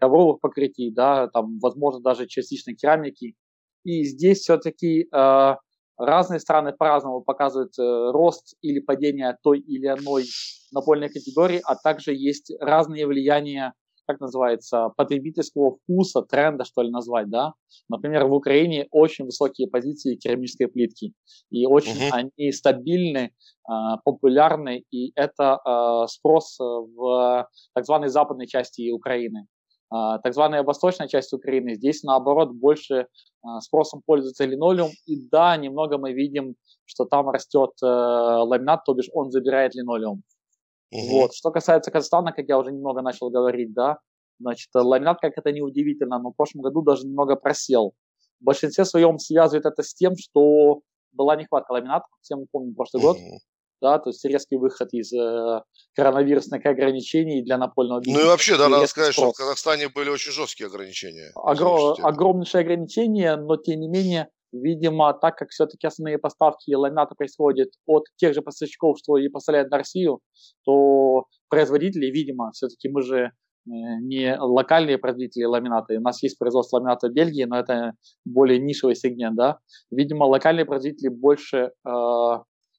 [0.00, 3.34] ковровых покрытий, да, там, возможно, даже частично керамики.
[3.88, 5.54] И здесь все-таки э,
[5.96, 10.26] разные страны по-разному показывают э, рост или падение той или иной
[10.72, 13.72] напольной категории, а также есть разные влияния
[14.06, 17.52] как называется, потребительского вкуса, тренда, что ли, назвать, да.
[17.90, 21.12] Например, в Украине очень высокие позиции керамической плитки,
[21.50, 22.30] и очень uh-huh.
[22.38, 23.32] они стабильны,
[23.68, 29.46] а, популярны, и это а, спрос в так званой западной части Украины.
[29.90, 33.06] А, так званая восточная часть Украины, здесь наоборот больше
[33.60, 39.08] спросом пользуется линолеум, и да, немного мы видим, что там растет э, ламинат, то бишь
[39.12, 40.22] он забирает линолеум.
[40.90, 41.10] Угу.
[41.10, 41.34] Вот.
[41.34, 43.98] Что касается Казахстана, как я уже немного начал говорить, да,
[44.38, 47.94] значит, ламинат, как это неудивительно, но в прошлом году даже немного просел.
[48.40, 50.80] В большинстве своем связывает это с тем, что
[51.12, 53.16] была нехватка ламината, все мы помним прошлый год,
[53.80, 55.62] да, то есть резкий выход из э,
[55.94, 58.20] коронавирусных ограничений для напольного бизнеса.
[58.20, 59.28] Ну и вообще, да, надо сказать, спрос.
[59.28, 61.32] что в Казахстане были очень жесткие ограничения.
[61.34, 61.94] Огр...
[62.02, 68.04] Огромнейшие ограничения, но тем не менее Видимо, так как все-таки основные поставки ламината происходят от
[68.16, 70.20] тех же поставщиков, что и поставляют на Россию,
[70.64, 73.30] то производители, видимо, все-таки мы же э,
[73.66, 75.94] не локальные производители ламината.
[75.94, 77.92] У нас есть производство ламината в Бельгии, но это
[78.24, 79.58] более нишевый сегмент, да.
[79.90, 81.90] Видимо, локальные производители больше э,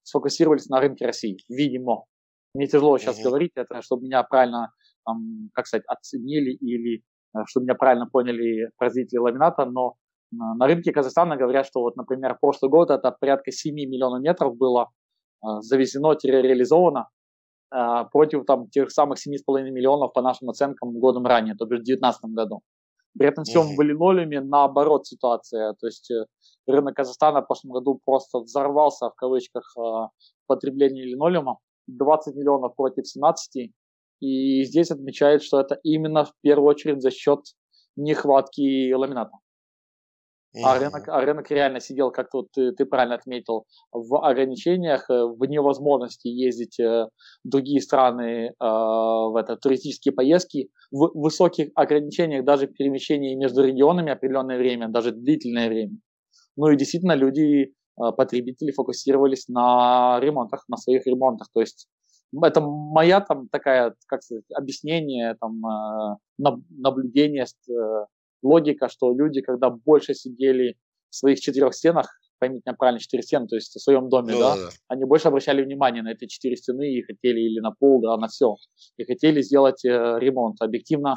[0.10, 1.38] сфокусировались на рынке России.
[1.48, 2.06] Видимо.
[2.56, 3.24] Мне тяжело сейчас mm-hmm.
[3.24, 4.72] говорить это, чтобы меня правильно,
[5.06, 7.04] там, как сказать, оценили или
[7.36, 9.96] э, чтобы меня правильно поняли производители ламината, но
[10.32, 14.90] на рынке Казахстана говорят, что вот, например, прошлый год это порядка 7 миллионов метров было
[15.42, 17.08] а, завезено-реализовано
[18.12, 22.22] против там, тех самых 7,5 миллионов по нашим оценкам годом ранее, то есть в 2019
[22.36, 22.62] году.
[23.18, 23.76] При этом всем mm-hmm.
[23.76, 25.74] в линолеуме наоборот ситуация.
[25.80, 26.26] То есть э,
[26.68, 30.10] рынок Казахстана в прошлом году просто взорвался в кавычках а,
[30.48, 31.58] потребление линолеума.
[31.88, 33.72] 20 миллионов против 17.
[34.22, 37.40] И здесь отмечают, что это именно в первую очередь за счет
[37.96, 39.38] нехватки ламината.
[40.64, 45.26] А рынок, а рынок реально сидел, как тут ты, ты правильно отметил, в ограничениях, э,
[45.26, 47.06] в невозможности ездить э,
[47.44, 54.12] в другие страны э, в это, туристические поездки, в высоких ограничениях даже перемещения между регионами
[54.12, 55.98] определенное время, даже длительное время.
[56.58, 61.48] Ну и действительно люди, потребители фокусировались на ремонтах, на своих ремонтах.
[61.54, 61.88] То есть
[62.44, 65.62] это моя там такая, как сказать, объяснение, там,
[66.38, 67.46] наблюдение
[68.42, 70.76] логика, что люди, когда больше сидели
[71.10, 72.08] в своих четырех стенах,
[72.40, 75.28] поймите меня правильно, четыре стены, то есть в своем доме, ну, да, да, они больше
[75.28, 78.56] обращали внимание на эти четыре стены и хотели или на пол, да, на все,
[78.98, 80.62] и хотели сделать э, ремонт.
[80.62, 81.16] Объективно,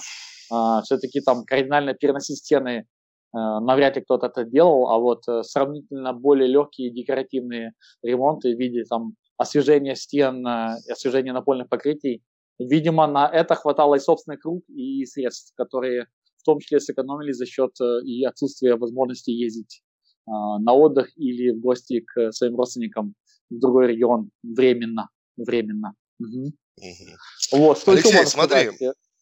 [0.53, 2.85] э, все-таки там кардинально переносить стены э,
[3.33, 8.85] навряд ли кто-то это делал, а вот э, сравнительно более легкие декоративные ремонты в виде
[8.85, 12.23] там освежения стен, э, освежения напольных покрытий,
[12.59, 16.07] видимо, на это хватало и собственных рук, и средств, которые
[16.43, 19.83] в том числе сэкономили за счет э, и отсутствия возможности ездить
[20.27, 23.15] а, на отдых или в гости к своим родственникам
[23.51, 25.09] в другой регион временно.
[25.37, 25.95] Временно.
[26.21, 26.53] Угу.
[26.77, 27.59] Угу.
[27.59, 28.71] Вот, что Алексей, смотри.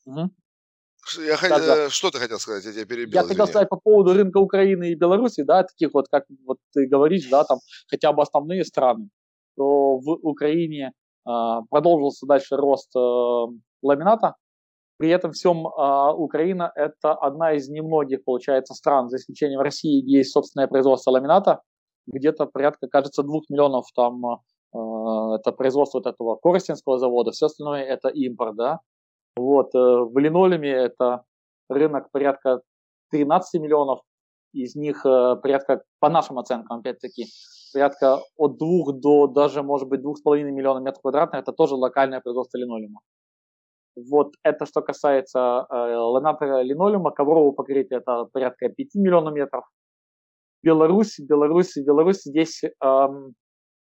[0.06, 0.30] Угу.
[1.18, 1.66] Я да, хот...
[1.66, 1.90] да.
[1.90, 2.64] Что ты хотел сказать?
[2.64, 3.14] Я тебя перебил.
[3.14, 6.86] Я хотел сказать по поводу рынка Украины и Беларуси, да, таких вот, как вот ты
[6.86, 9.08] говоришь, да, там хотя бы основные страны,
[9.56, 10.92] то в Украине
[11.26, 11.30] э,
[11.70, 13.00] продолжился дальше рост э,
[13.82, 14.34] ламината,
[15.00, 20.18] при этом всем э, Украина это одна из немногих, получается, стран, за исключением России, где
[20.18, 21.62] есть собственное производство ламината.
[22.06, 24.76] Где-то порядка, кажется, двух миллионов там э,
[25.36, 28.80] это производство вот этого Коростенского завода, все остальное это импорт, да.
[29.36, 31.22] Вот, э, в линолеуме это
[31.70, 32.60] рынок порядка
[33.10, 34.00] 13 миллионов,
[34.52, 37.24] из них э, порядка, по нашим оценкам, опять-таки,
[37.72, 41.74] порядка от двух до даже, может быть, двух с половиной миллионов метров квадратных, это тоже
[41.74, 43.00] локальное производство линолеума.
[43.96, 49.64] Вот это что касается э, ламината линолеума, коврового покрытия это порядка 5 миллионов метров.
[50.62, 52.70] Беларусь, Беларусь, Беларусь здесь э,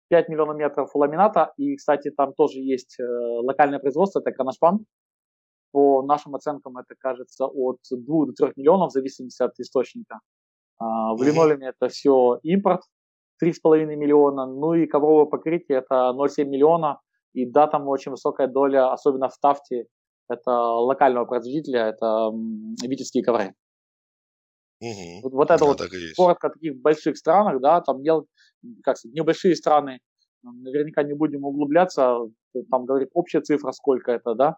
[0.10, 4.86] 5 миллионов метров ламината, и, кстати, там тоже есть э, локальное производство, это Канашпан.
[5.72, 10.20] По нашим оценкам это кажется от 2 до 3 миллионов, в зависимости от источника.
[10.82, 10.86] Э,
[11.16, 12.82] в линолеуме это все импорт,
[13.44, 17.00] 3,5 миллиона, ну и ковровое покрытие это 0,7 миллиона,
[17.34, 19.86] и да, там очень высокая доля, особенно в Тафте,
[20.30, 22.32] это локального производителя, это
[22.84, 23.54] витебские ковры.
[24.82, 25.22] Угу.
[25.24, 25.82] Вот, вот это да, вот
[26.16, 28.28] коротко таких больших странах, да, там дел,
[28.84, 30.00] как сказать, небольшие страны,
[30.42, 32.20] наверняка не будем углубляться,
[32.72, 34.58] там говорит общая цифра, сколько это, да,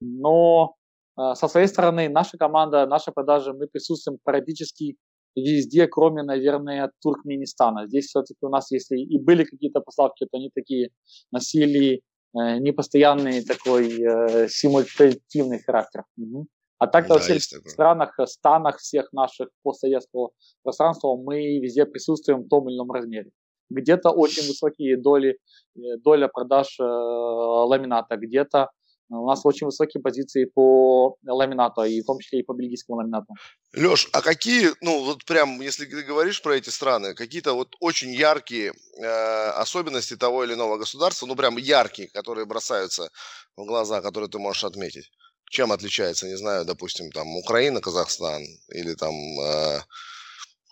[0.00, 0.74] но
[1.18, 4.96] э, со своей стороны наша команда, наша продажа, мы присутствуем практически
[5.36, 7.86] везде, кроме, наверное, Туркменистана.
[7.86, 10.90] Здесь все-таки у нас, если и были какие-то поставки, то они такие
[11.30, 12.00] носили э,
[12.34, 16.04] непостоянный такой э, симультативный характер.
[16.16, 16.46] Угу.
[16.78, 20.30] А так-то да, во всех странах, станах всех наших постсоветского
[20.62, 23.30] пространства мы везде присутствуем в том или ином размере.
[23.70, 25.38] Где-то очень высокие доли,
[25.76, 28.70] э, доля продаж э, ламината, где-то
[29.10, 33.34] у нас очень высокие позиции по ламинату, и в том числе и по бельгийскому ламинату.
[33.74, 38.12] Леш, а какие, ну вот прям, если ты говоришь про эти страны, какие-то вот очень
[38.12, 43.10] яркие э, особенности того или иного государства, ну прям яркие, которые бросаются
[43.56, 45.10] в глаза, которые ты можешь отметить?
[45.50, 49.80] Чем отличается, не знаю, допустим, там Украина, Казахстан или там э,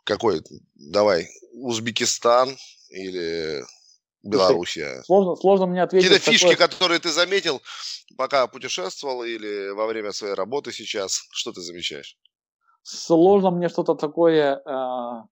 [0.05, 0.43] какой,
[0.75, 2.57] давай, Узбекистан
[2.91, 3.65] или
[4.31, 5.03] Белоруссия?
[5.05, 6.09] Сложно, сложно мне ответить.
[6.09, 6.69] Какие-то фишки, такое...
[6.69, 7.63] которые ты заметил,
[8.17, 12.17] пока путешествовал или во время своей работы сейчас, что ты замечаешь?
[12.83, 14.63] Сложно мне что-то такое, э,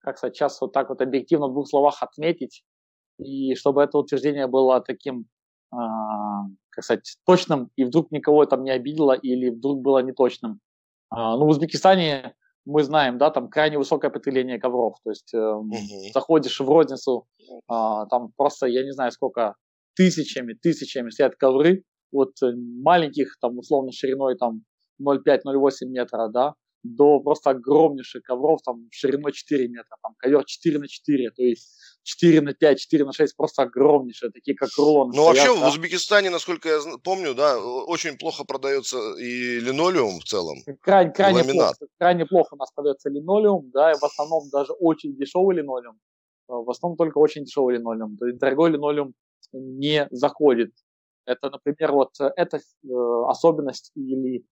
[0.00, 2.64] как сказать, сейчас вот так вот объективно в двух словах отметить,
[3.18, 5.26] и чтобы это утверждение было таким,
[5.72, 5.76] э,
[6.70, 10.60] как сказать, точным, и вдруг никого там не обидело, или вдруг было неточным.
[11.12, 12.34] Э, ну, в Узбекистане
[12.66, 14.96] мы знаем, да, там крайне высокое потребление ковров.
[15.04, 15.76] То есть э, угу.
[16.12, 19.54] заходишь в розницу, э, там просто, я не знаю, сколько,
[19.96, 24.62] тысячами, тысячами стоят ковры, вот э, маленьких, там, условно, шириной там
[25.00, 30.86] 0,5-0,8 метра, да, до просто огромнейших ковров, там, шириной 4 метра, там, ковер 4 на
[30.86, 35.12] 4, то есть 4 на 5, 4 на 6, просто огромнейшие, такие как рулоны.
[35.16, 35.66] Ну, стоят, вообще, да?
[35.66, 40.58] в Узбекистане, насколько я помню, да, очень плохо продается и линолеум в целом.
[40.82, 45.16] Крайне, крайне, плохо, крайне плохо у нас продается линолеум, да, и в основном даже очень
[45.16, 45.98] дешевый линолеум,
[46.48, 49.14] а, в основном только очень дешевый линолеум, то есть дорогой линолеум
[49.52, 50.72] не заходит.
[51.26, 52.60] Это, например, вот э, эта э,
[53.28, 54.44] особенность или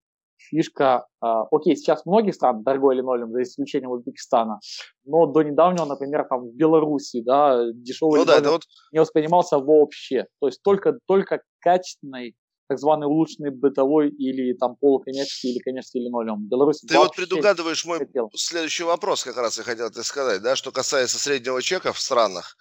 [0.49, 4.59] фишка, э, окей, сейчас многие страны дорогой линолеум, за исключением Узбекистана,
[5.05, 8.63] но до недавнего, например, там в Беларуси, да, дешевый ну, да, вот...
[8.91, 10.25] не воспринимался вообще.
[10.39, 12.35] То есть только, только качественный
[12.69, 16.47] так званый улучшенный бытовой или там полукоммерческий или коммерческий линолеум.
[16.47, 18.31] Беларусь Ты вот предугадываешь мой хотел.
[18.35, 22.55] следующий вопрос, как раз я хотел тебе сказать, да, что касается среднего чека в странах,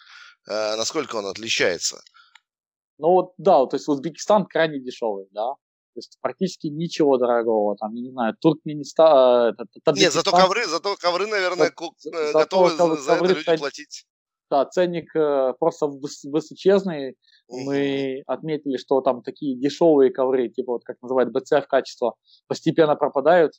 [0.48, 2.02] э, насколько он отличается?
[2.98, 5.54] Ну вот, да, то есть Узбекистан крайне дешевый, да.
[5.94, 9.54] То есть практически ничего дорогого, там, я не знаю, Туркменистан...
[9.58, 13.58] Э, Нет, зато ковры, зато ковры, наверное, за, э, готовы за, за ковры, это люди
[13.58, 14.06] платить.
[14.50, 17.16] Да, ценник э, просто высочезный.
[17.48, 22.14] Мы отметили, что там такие дешевые ковры, типа вот как называют БЦФ качество,
[22.48, 23.52] постепенно пропадают.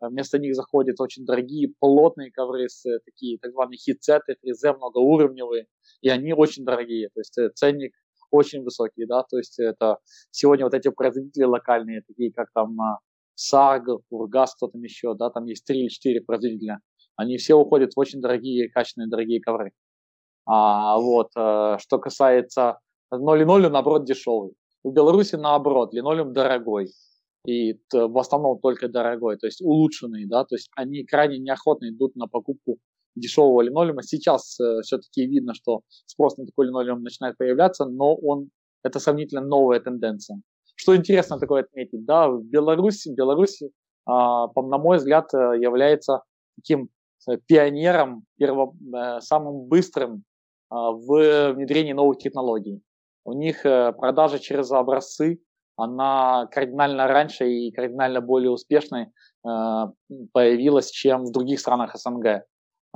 [0.00, 5.66] Вместо них заходят очень дорогие плотные ковры, с, такие так званые хитсеты, фризе многоуровневые,
[6.00, 7.08] и они очень дорогие.
[7.14, 7.92] То есть ценник
[8.30, 9.98] очень высокие, да, то есть это
[10.30, 12.98] сегодня вот эти производители локальные, такие как там а,
[13.34, 16.80] Сарг, Ургас, кто там еще, да, там есть три или четыре производителя,
[17.16, 19.72] они все уходят в очень дорогие, качественные, дорогие ковры.
[20.46, 22.78] А, вот, э, что касается,
[23.10, 24.52] но линолеум, наоборот, дешевый.
[24.84, 26.90] В Беларуси, наоборот, линолеум дорогой.
[27.46, 32.16] И в основном только дорогой, то есть улучшенный, да, то есть они крайне неохотно идут
[32.16, 32.78] на покупку
[33.16, 34.02] дешевого линолеума.
[34.02, 38.50] Сейчас э, все-таки видно, что спрос на такой линолеум начинает появляться, но он
[38.84, 40.40] это сравнительно новая тенденция.
[40.76, 43.70] Что интересно такое отметить, да, в Беларуси, Беларуси,
[44.04, 46.22] а, на мой взгляд, э, является
[46.56, 46.90] таким
[47.28, 48.72] э, пионером, перво,
[49.20, 50.22] самым быстрым
[50.68, 52.82] а, в внедрении новых технологий.
[53.24, 55.40] У них продажа через образцы,
[55.76, 59.08] она кардинально раньше и кардинально более успешной
[59.42, 62.44] появилась, чем в других странах СНГ.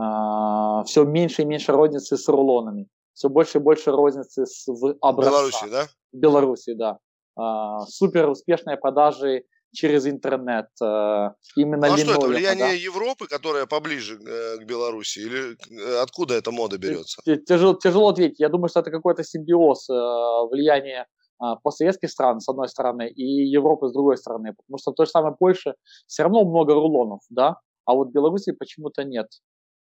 [0.01, 4.97] А, все меньше и меньше розницы с рулонами, все больше и больше розницы с, в
[5.01, 5.35] образцах.
[5.35, 5.87] Беларуси, да?
[6.13, 6.99] В Беларуси, да.
[7.37, 10.69] А, супер успешные продажи через интернет.
[10.83, 12.73] А, именно ну, а что это, влияние да?
[12.73, 17.21] Европы, которая поближе э, к Беларуси, или э, откуда эта мода берется?
[17.47, 18.41] Тяжело, тяжело ответить.
[18.41, 19.89] Я думаю, что это какой-то симбиоз
[20.51, 21.07] влияния
[21.63, 24.55] постсоветских стран, с одной стороны, и Европы с другой стороны.
[24.55, 25.75] Потому что в той же самой Польше
[26.07, 29.27] все равно много рулонов, да, а вот в Беларуси почему-то нет.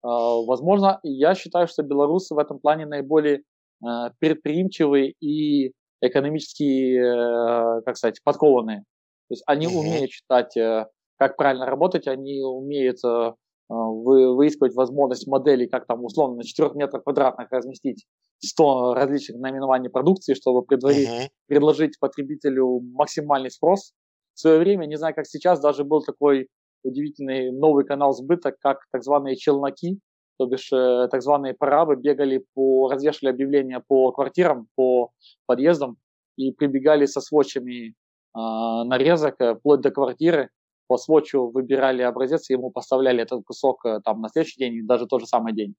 [0.03, 3.41] А, возможно, я считаю, что белорусы в этом плане наиболее
[3.83, 8.79] а, предприимчивые и экономически, э, как сказать, подкованные.
[9.27, 9.79] То есть они угу.
[9.79, 10.85] умеют читать, э,
[11.17, 13.31] как правильно работать, они умеют э,
[13.67, 18.05] выискивать возможность моделей, как там условно на 4 метрах квадратных разместить
[18.39, 23.93] 100 различных наименований продукции, чтобы предварить, uh предложить потребителю максимальный спрос.
[24.33, 26.47] В свое время, не знаю, как сейчас, даже был такой
[26.83, 29.99] удивительный новый канал сбыта, как так званые челноки,
[30.37, 35.11] то бишь э, так званые парабы бегали по, развешивали объявления по квартирам, по
[35.45, 35.97] подъездам
[36.37, 37.93] и прибегали со сводчами э,
[38.33, 40.49] нарезок вплоть до квартиры,
[40.89, 45.05] по сводчу выбирали образец и ему поставляли этот кусок э, там на следующий день, даже
[45.05, 45.75] тот же самый день.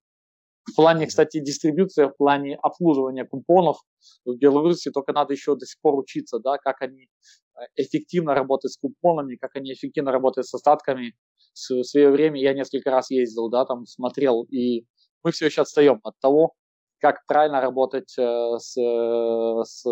[0.70, 3.78] В плане, кстати, дистрибуции, в плане обслуживания купонов
[4.24, 7.08] в Беларуси только надо еще до сих пор учиться, да, как они
[7.76, 11.14] эффективно работают с купонами, как они эффективно работают с остатками.
[11.54, 14.84] В свое время я несколько раз ездил, да, там смотрел, и
[15.22, 16.52] мы все еще отстаем от того,
[17.00, 19.84] как правильно работать э, с, э, с,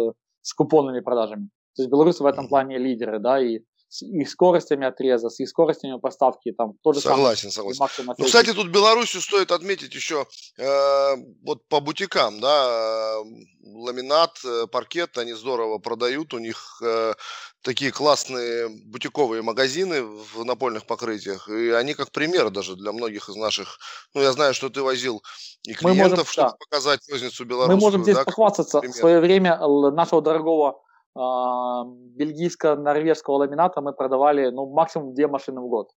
[0.43, 1.49] с купонными продажами.
[1.75, 5.49] То есть белорусы в этом плане лидеры, да, и с их скоростями отреза, с их
[5.49, 8.15] скоростями поставки, там тоже Согласен, самый, согласен.
[8.19, 10.27] Ну, кстати, тут Белоруссию стоит отметить еще
[10.59, 13.17] э, вот по бутикам, да,
[13.65, 17.15] ламинат, э, паркет, они здорово продают, у них э,
[17.63, 23.37] такие классные бутиковые магазины в напольных покрытиях, и они как пример даже для многих из
[23.37, 23.79] наших,
[24.13, 25.23] ну, я знаю, что ты возил
[25.63, 26.57] и клиентов, можем, чтобы да.
[26.59, 27.77] показать розницу белорусскую.
[27.77, 28.81] Мы можем здесь да, похвастаться.
[28.81, 30.83] В свое время нашего дорогого
[31.19, 35.91] бельгийско-норвежского ламината мы продавали ну, максимум две машины в год.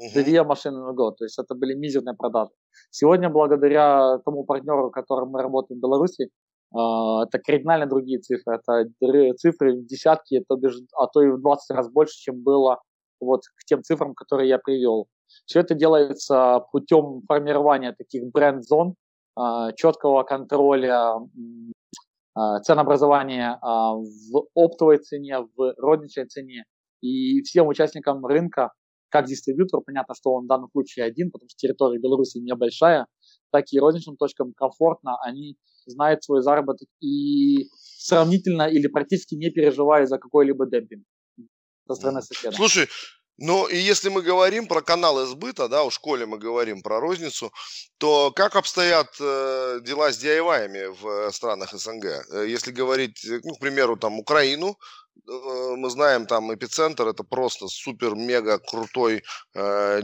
[0.00, 0.24] Uh-huh.
[0.24, 1.18] Две машины в год.
[1.18, 2.50] То есть это были мизерные продажи.
[2.90, 6.30] Сегодня, благодаря тому партнеру, которым мы работаем в Беларуси,
[6.74, 8.56] а, это кардинально другие цифры.
[8.56, 8.88] Это
[9.36, 10.56] цифры в десятки, это,
[10.96, 12.80] а то и в 20 раз больше, чем было
[13.20, 15.08] вот к тем цифрам, которые я привел.
[15.46, 18.94] Все это делается путем формирования таких бренд-зон,
[19.36, 21.16] а, четкого контроля
[22.34, 26.64] а, ценообразование а, в оптовой цене, в розничной цене.
[27.00, 28.72] И всем участникам рынка,
[29.08, 33.06] как дистрибьютор, понятно, что он в данном случае один, потому что территория Беларуси небольшая,
[33.50, 35.56] так и розничным точкам комфортно, они
[35.86, 41.04] знают свой заработок и сравнительно или практически не переживают за какой-либо демпинг
[41.86, 42.56] со стороны соседа.
[42.56, 42.86] Слушай,
[43.44, 47.52] ну и если мы говорим про каналы сбыта, да, у школе мы говорим про розницу,
[47.98, 52.04] то как обстоят э, дела с DIY в странах СНГ?
[52.04, 54.76] Э, если говорить, э, ну, к примеру, там Украину,
[55.28, 55.32] э,
[55.76, 59.24] мы знаем, там эпицентр это просто супер-мега крутой
[59.56, 60.02] э,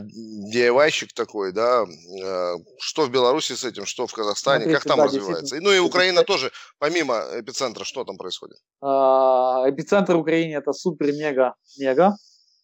[0.53, 1.85] DIY-щик такой, да.
[2.21, 5.55] Э, что в Беларуси с этим, что в Казахстане, Смотрите, как там да, развивается?
[5.61, 8.57] Ну и Украина тоже, помимо эпицентра, что там происходит?
[8.81, 12.17] А, эпицентр Украины это супер-мега-мега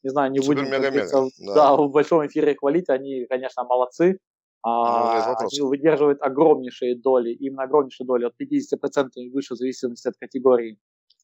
[0.06, 1.56] не знаю, не будем да.
[1.56, 4.20] да, в большом эфире хвалить, они, конечно, молодцы,
[4.62, 10.08] а, ну, они выдерживают огромнейшие доли, именно огромнейшие доли, от 50% и выше, в зависимости
[10.08, 10.78] от категории.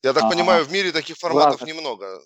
[0.03, 1.75] Я так а, понимаю, в мире таких форматов разных.
[1.75, 2.21] немного.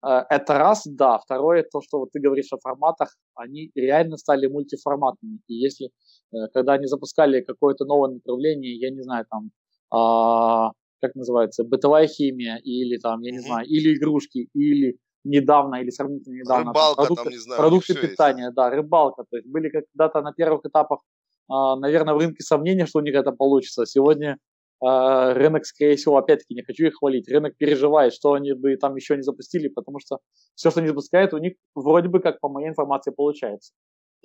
[0.00, 1.18] А, это раз, да.
[1.18, 5.40] Второе, то, что вот ты говоришь о форматах, они реально стали мультиформатными.
[5.46, 5.90] И если,
[6.32, 9.50] э, когда они запускали какое-то новое направление, я не знаю, там,
[9.90, 10.72] а,
[11.02, 13.40] как называется, бытовая химия, или там, я не mm-hmm.
[13.42, 16.70] знаю, или игрушки, или недавно или сравнительно недавно.
[16.70, 17.60] Рыбалка, там, продукты, там, не знаю.
[17.60, 18.54] Продукты питания, есть.
[18.54, 19.24] да, рыбалка.
[19.30, 21.00] То есть были когда-то на первых этапах,
[21.48, 23.86] а, наверное, в рынке сомнения, что у них это получится.
[23.86, 24.38] Сегодня
[24.82, 28.96] а, рынок, скорее всего, опять-таки, не хочу их хвалить, рынок переживает, что они бы там
[28.96, 30.18] еще не запустили, потому что
[30.54, 33.72] все, что они запускают, у них вроде бы, как по моей информации, получается.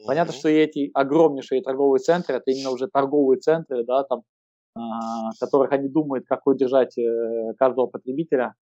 [0.06, 4.24] Понятно, что и эти огромнейшие торговые центры, это именно уже торговые центры, да, там,
[4.74, 8.56] в которых они думают, как удержать э, каждого потребителя,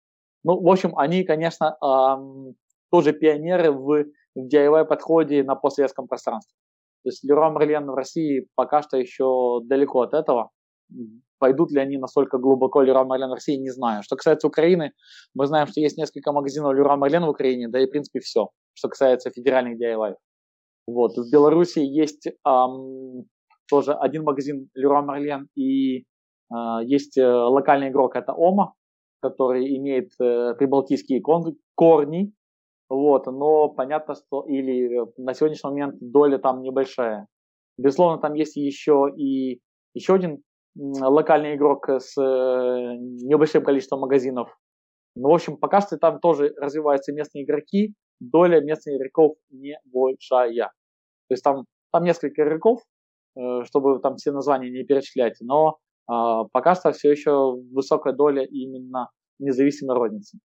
[0.44, 2.56] ну, в общем, они, конечно, эм,
[2.92, 6.56] тоже пионеры в, в DIY-подходе на постсоветском пространстве.
[7.04, 10.50] То есть Леруа Мерлен в России пока что еще далеко от этого.
[11.40, 14.04] Пойдут ли они настолько глубоко Леруа Мерлен в России, не знаю.
[14.04, 14.92] Что касается Украины,
[15.34, 18.50] мы знаем, что есть несколько магазинов Леруа Мерлен в Украине, да и, в принципе, все,
[18.74, 20.16] что касается федеральных DIY.
[20.88, 21.18] Вот.
[21.18, 23.26] В Беларуси есть эм,
[23.70, 26.04] тоже один магазин Леруа Мерлен и э,
[26.84, 28.74] есть локальный игрок, это Ома,
[29.22, 31.22] который имеет э, прибалтийские
[31.76, 32.34] корни,
[32.90, 37.28] вот, но понятно, что или э, на сегодняшний момент доля там небольшая.
[37.78, 39.62] Безусловно, там есть еще и
[39.94, 40.44] еще один
[40.76, 44.58] локальный игрок с э, небольшим количеством магазинов.
[45.16, 50.72] Ну, в общем, пока что там тоже развиваются местные игроки, доля местных игроков небольшая.
[51.28, 52.82] То есть там, там несколько игроков,
[53.38, 55.78] э, чтобы там все названия не перечислять, но
[56.52, 60.40] пока что все еще высокая доля именно независимой розницы.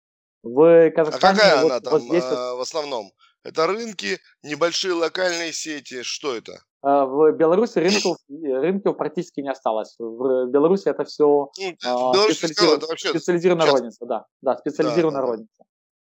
[0.42, 1.32] В Казахстане...
[1.32, 3.10] А какая вот, она там вот здесь а, в основном?
[3.44, 6.62] Это рынки, небольшие локальные сети, что это?
[6.82, 9.94] А, в Беларуси рынков, рынков практически не осталось.
[9.98, 13.80] В Беларуси это все ну, а, специализированная, это вообще специализированная сейчас...
[13.80, 14.06] розница.
[14.06, 15.64] Да, да, специализированная да, розница.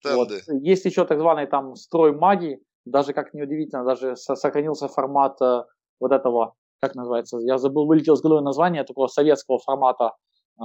[0.04, 0.32] Вот.
[0.48, 5.64] Есть еще так званый там строй магии, даже как неудивительно, даже сохранился формат э,
[6.00, 10.12] вот этого как называется, я забыл, вылетел с головы название такого советского формата
[10.60, 10.64] э,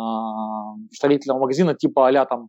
[0.92, 2.48] строительного магазина, типа а там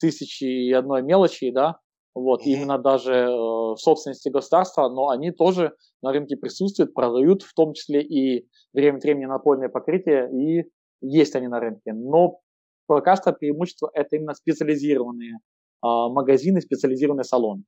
[0.00, 1.78] тысячи и одной мелочи, да,
[2.14, 2.50] вот, mm-hmm.
[2.50, 8.02] именно даже э, собственности государства, но они тоже на рынке присутствуют, продают, в том числе
[8.02, 10.64] и время от времени напольное покрытие, и
[11.00, 11.92] есть они на рынке.
[11.92, 12.40] Но
[12.86, 15.38] пока что преимущество это именно специализированные э,
[15.82, 17.62] магазины, специализированные салоны.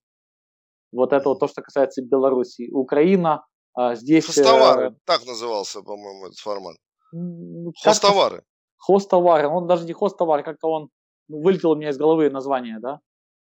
[0.93, 2.69] Вот это вот то, что касается Беларуси.
[2.73, 3.45] Украина,
[3.75, 4.27] а здесь...
[4.27, 6.77] Хостовары, э, так назывался, по-моему, этот формат.
[7.13, 8.43] Ну, хостовары.
[8.77, 10.89] Хостовары, он даже не хостовар, как-то он
[11.29, 13.01] вылетел у меня из головы название, да?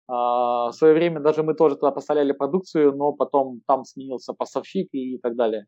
[0.08, 4.88] А, в свое время даже мы тоже туда поставляли продукцию, но потом там сменился поставщик
[4.92, 5.66] и так далее.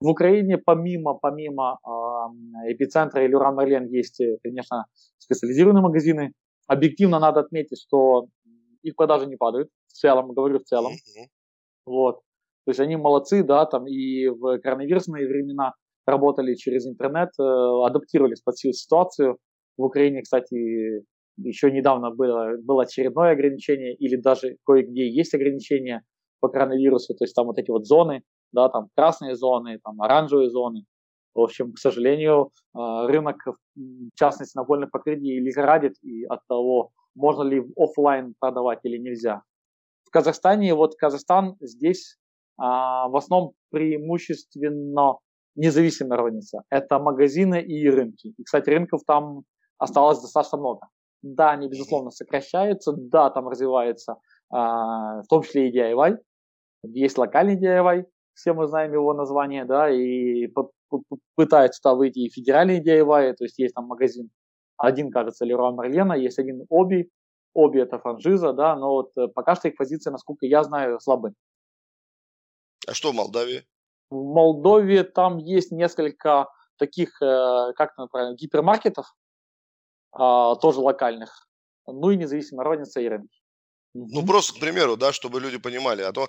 [0.00, 4.86] В Украине помимо, помимо э, эпицентра или Уран Марлен есть, э, конечно,
[5.18, 6.32] специализированные магазины.
[6.66, 8.26] Объективно надо отметить, что
[8.82, 9.70] их продажи не падают.
[9.86, 10.92] В целом, говорю в целом.
[10.92, 11.26] Mm-hmm.
[11.86, 12.20] Вот.
[12.64, 15.74] То есть они молодцы, да, там и в коронавирусные времена
[16.06, 19.38] работали через интернет, э, адаптировались под всю ситуацию.
[19.76, 21.04] В Украине, кстати,
[21.36, 26.02] еще недавно было, было очередное ограничение, или даже кое-где есть ограничения
[26.40, 30.50] по коронавирусу, то есть там вот эти вот зоны, да, там красные зоны, там оранжевые
[30.50, 30.84] зоны.
[31.34, 33.36] В общем, к сожалению, а, рынок,
[33.74, 39.42] в частности, на вольном покрытии лихорадит, и от того, можно ли офлайн продавать или нельзя.
[40.04, 42.18] В Казахстане, вот Казахстан здесь
[42.56, 45.18] в основном преимущественно
[45.56, 46.62] независимая розница.
[46.70, 48.34] Это магазины и рынки.
[48.36, 49.42] И, кстати, рынков там
[49.78, 50.80] осталось достаточно много.
[51.22, 54.16] Да, они, безусловно, сокращаются, да, там развивается,
[54.50, 56.18] а, в том числе и DIY.
[56.84, 60.48] Есть локальный DIY, все мы знаем его название, да, и
[61.34, 64.28] пытаются туда выйти и федеральные DIY, то есть есть там магазин,
[64.76, 67.08] один, кажется, Леруа Мерлена, есть один Оби,
[67.54, 71.32] Оби это франшиза, да, но вот э, пока что их позиции, насколько я знаю, слабы.
[72.86, 73.66] А что в Молдавии?
[74.10, 79.06] В Молдове там есть несколько таких, э, как это правильно, гипермаркетов,
[80.12, 81.48] а, тоже локальных,
[81.86, 83.40] ну и независимая розница и рынки.
[83.96, 86.02] Ну, просто, к примеру, да, чтобы люди понимали.
[86.02, 86.28] А то,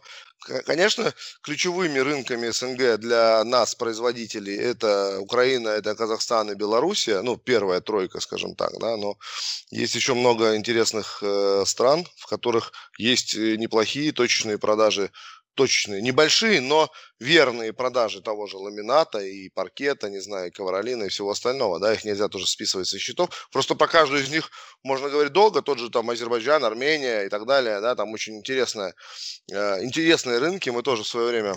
[0.68, 7.24] конечно, ключевыми рынками СНГ для нас, производителей, это Украина, это Казахстан и Белоруссия.
[7.24, 8.98] Ну, первая тройка, скажем так, да.
[8.98, 9.18] Но
[9.72, 15.10] есть еще много интересных э, стран, в которых есть э, неплохие точечные продажи
[15.56, 21.32] точечные, небольшие, но верные продажи того же ламината и паркета, не знаю, ковролина и всего
[21.32, 23.48] остального, да, их нельзя тоже списывать со счетов.
[23.52, 24.52] Просто по каждой из них
[24.84, 28.94] можно говорить долго, тот же там Азербайджан, Армения и так далее, да, там очень интересные,
[29.52, 31.56] э, интересные рынки, мы тоже в свое время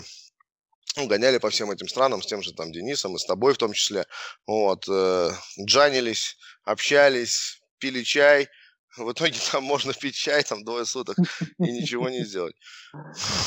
[0.95, 3.57] ну, гоняли по всем этим странам, с тем же там Денисом и с тобой в
[3.57, 4.05] том числе,
[4.47, 8.49] вот, э, джанились, общались, пили чай,
[8.97, 11.17] в итоге там можно пить чай там двое суток
[11.59, 12.55] и ничего не сделать.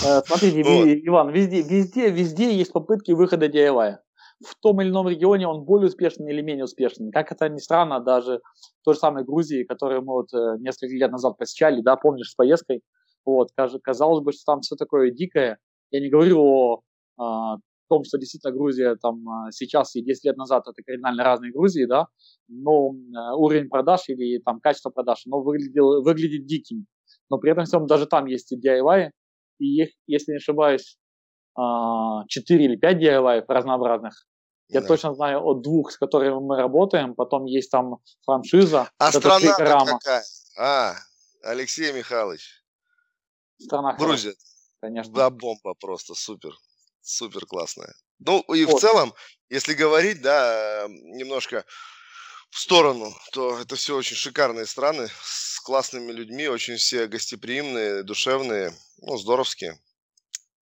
[0.04, 0.62] Э, смотрите,
[1.06, 3.96] Иван, везде, везде, везде есть попытки выхода DIY.
[4.44, 7.12] В том или ином регионе он более успешный или менее успешный.
[7.12, 8.40] Как это ни странно, даже
[8.80, 12.30] в той же самой Грузии, которую мы вот э, несколько лет назад посещали, да, помнишь,
[12.30, 12.82] с поездкой,
[13.24, 13.50] вот,
[13.84, 15.58] казалось бы, что там все такое дикое.
[15.92, 16.82] Я не говорю
[17.16, 21.24] о а, том, что действительно Грузия там а, сейчас и 10 лет назад это кардинально
[21.24, 22.06] разные Грузии, да,
[22.48, 26.86] но э, уровень продаж или там качество продаж, оно выглядел, выглядит диким.
[27.30, 29.10] Но при этом всем даже там есть DIY,
[29.58, 30.98] и их, если не ошибаюсь,
[31.54, 34.26] 4 а, или 5 DIY разнообразных.
[34.68, 34.86] Я да.
[34.88, 37.14] точно знаю о двух, с которыми мы работаем.
[37.14, 38.88] Потом есть там франшиза.
[38.96, 40.22] А страна какая?
[40.58, 40.94] А,
[41.42, 42.64] Алексей Михайлович.
[43.58, 44.32] Страна Грузия.
[44.80, 45.12] Конечно.
[45.12, 46.52] Да, бомба просто, супер.
[47.02, 47.94] Супер классная.
[48.20, 48.78] Ну и вот.
[48.78, 49.12] в целом,
[49.50, 51.64] если говорить, да, немножко
[52.50, 58.72] в сторону, то это все очень шикарные страны с классными людьми, очень все гостеприимные, душевные,
[58.98, 59.78] ну, здоровские.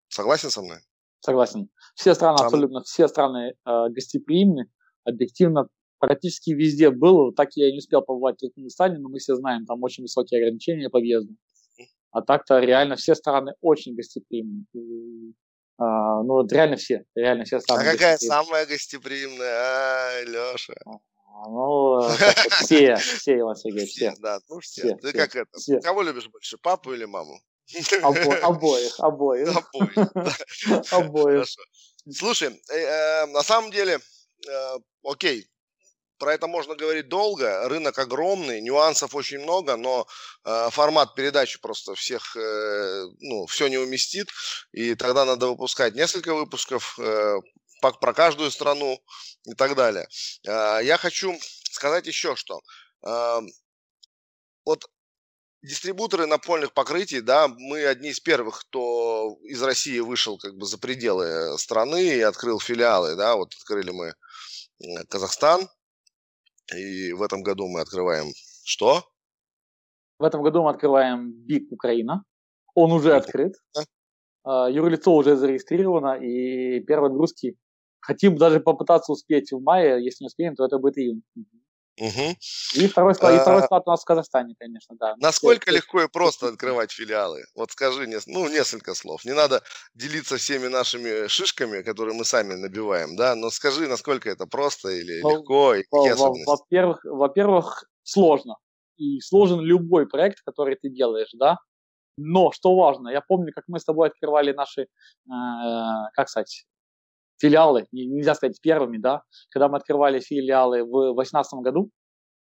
[0.07, 0.79] Согласен со мной?
[1.19, 1.69] Согласен.
[1.95, 2.45] Все страны, Там...
[2.45, 4.71] абсолютно все страны э, гостеприимны,
[5.03, 5.67] объективно
[5.99, 7.33] практически везде был.
[7.33, 10.89] Так я не успел побывать в Туркменистане, но мы все знаем, там очень высокие ограничения
[10.89, 11.35] по въезду.
[12.11, 14.65] А так-то реально все страны очень гостеприимны.
[15.81, 20.73] А, ну, вот реально все, реально все А какая самая гостеприимная, а, Леша?
[20.85, 22.01] А, ну,
[22.61, 24.13] все, все, Иван Сергеевич, все.
[24.19, 24.97] Да, ну все.
[24.97, 25.81] Ты как это?
[25.81, 27.39] Кого любишь больше, папу или маму?
[28.03, 28.99] обоих, обоих.
[28.99, 29.57] Обоих.
[30.91, 31.45] Обоих.
[32.11, 33.99] Слушай, э, э, на самом деле,
[34.49, 35.47] э, окей,
[36.19, 37.67] про это можно говорить долго.
[37.67, 40.05] Рынок огромный, нюансов очень много, но
[40.45, 44.29] э, формат передачи просто всех, э, ну, все не уместит.
[44.71, 47.37] И тогда надо выпускать несколько выпусков э,
[47.81, 49.01] по, про каждую страну
[49.45, 50.07] и так далее.
[50.45, 51.33] Э, я хочу
[51.71, 52.59] сказать еще что.
[53.03, 53.39] Э,
[54.65, 54.85] вот
[55.61, 60.77] дистрибуторы напольных покрытий, да, мы одни из первых, кто из России вышел как бы за
[60.77, 64.13] пределы страны и открыл филиалы, да, вот открыли мы
[65.09, 65.69] Казахстан,
[66.75, 68.27] и в этом году мы открываем
[68.63, 69.03] что?
[70.19, 72.23] В этом году мы открываем БИК Украина.
[72.75, 73.53] Он уже открыт.
[74.43, 77.55] А, юрлицо уже зарегистрировано, и первые отгрузки
[77.99, 80.03] хотим даже попытаться успеть в мае.
[80.03, 81.23] Если не успеем, то это будет июнь.
[81.99, 82.35] Угу.
[82.75, 85.15] И, второй склад, и второй а, склад у нас в Казахстане, конечно, да.
[85.17, 87.43] Насколько легко и просто открывать филиалы?
[87.55, 89.25] Вот скажи, ну, несколько слов.
[89.25, 89.61] Не надо
[89.93, 95.21] делиться всеми нашими шишками, которые мы сами набиваем, да, но скажи, насколько это просто или
[95.21, 96.49] ну, легко, и какие особенности?
[96.49, 98.55] Во-первых, во-первых, сложно.
[98.95, 101.57] И сложен любой проект, который ты делаешь, да.
[102.17, 104.87] Но, что важно, я помню, как мы с тобой открывали наши, э,
[106.13, 106.65] как сказать,
[107.39, 111.89] филиалы, нельзя сказать первыми, да, когда мы открывали филиалы в 2018 году,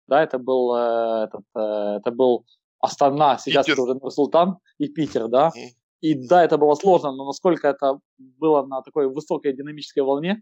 [0.07, 2.45] да, это был, э, этот, э, это был
[2.79, 3.73] Астана, сейчас Питер.
[3.73, 5.69] это уже Нур-Султан и Питер, да, mm.
[6.01, 10.41] и да, это было сложно, но насколько это было на такой высокой динамической волне,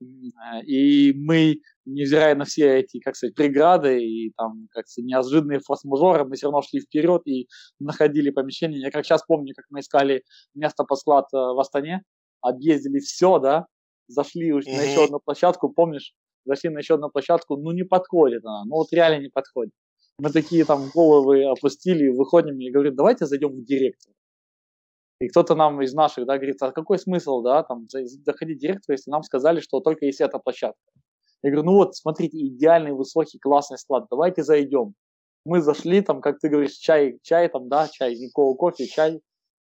[0.00, 5.60] Э, и мы, невзирая на все эти, как сказать, преграды и там, как сказать, неожиданные
[5.60, 7.48] форс-мажоры, мы все равно шли вперед и
[7.78, 8.80] находили помещение.
[8.80, 10.22] Я как сейчас помню, как мы искали
[10.54, 12.02] место под склад в Астане,
[12.40, 13.66] объездили все, да,
[14.08, 14.76] зашли уж mm-hmm.
[14.76, 16.14] на еще одну площадку, помнишь,
[16.44, 19.72] зашли на еще одну площадку, ну не подходит она, ну вот реально не подходит.
[20.18, 24.12] Мы такие там головы опустили, выходим и говорим, давайте зайдем в директор.
[25.20, 29.10] И кто-то нам из наших, да, говорит, а какой смысл, да, там, заходить директору, если
[29.10, 30.80] нам сказали, что только есть эта площадка.
[31.42, 34.94] Я говорю, ну вот, смотрите, идеальный, высокий, классный склад, давайте зайдем.
[35.44, 39.20] Мы зашли, там, как ты говоришь, чай, чай, там, да, чай, никакого кофе, чай.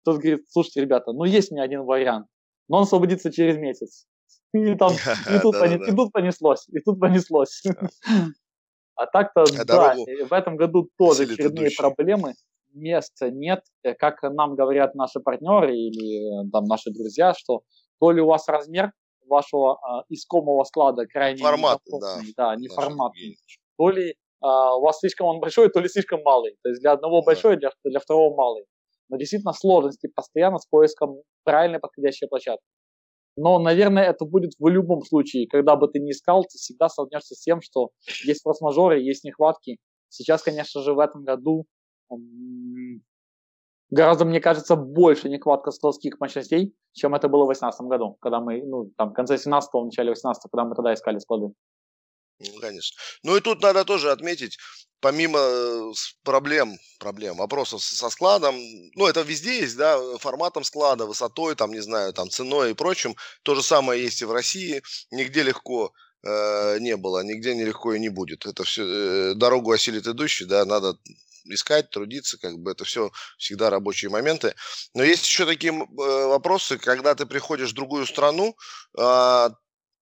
[0.05, 2.27] Тот говорит, слушайте, ребята, ну есть мне один вариант,
[2.71, 4.07] но он освободится через месяц.
[4.53, 7.63] И, там, и, тут, понес, и тут понеслось, и тут понеслось.
[8.95, 9.95] А так-то, да,
[10.29, 12.35] в этом году тоже очередные проблемы.
[12.73, 17.63] Места нет, э, как нам говорят наши партнеры или э, там наши друзья, что
[17.99, 18.93] то ли у вас размер
[19.27, 23.39] вашего э, искомого склада крайне формат, да, да, не форматный,
[23.77, 26.59] то ли э, у вас слишком он большой, то ли слишком малый.
[26.63, 28.67] То есть для одного большой, для, для второго малый.
[29.11, 32.65] Но действительно сложности постоянно с поиском правильной подходящей площадки.
[33.37, 35.49] Но, наверное, это будет в любом случае.
[35.49, 37.91] Когда бы ты ни искал, ты всегда столкнешься с тем, что
[38.25, 39.79] есть форс-мажоры, есть нехватки.
[40.09, 41.67] Сейчас, конечно же, в этом году
[43.91, 48.63] гораздо, мне кажется, больше нехватка складских мощностей, чем это было в 2018 году, когда мы,
[48.63, 51.53] ну, там, в конце 17 в начале 18 когда мы тогда искали склады.
[52.41, 52.97] Ну, конечно.
[53.23, 54.57] Ну и тут надо тоже отметить,
[55.01, 55.93] помимо э,
[56.25, 58.57] проблем, проблем, вопросов со складом,
[58.95, 63.15] ну это везде есть, да, форматом склада, высотой, там, не знаю, там, ценой и прочим,
[63.43, 68.01] то же самое есть и в России, нигде легко э, не было, нигде нелегко и
[68.01, 68.47] не будет.
[68.47, 70.97] Это все, э, дорогу осилит идущий, да, надо
[71.45, 74.55] искать, трудиться, как бы это все всегда рабочие моменты.
[74.95, 78.57] Но есть еще такие э, вопросы, когда ты приходишь в другую страну,
[78.97, 79.51] а,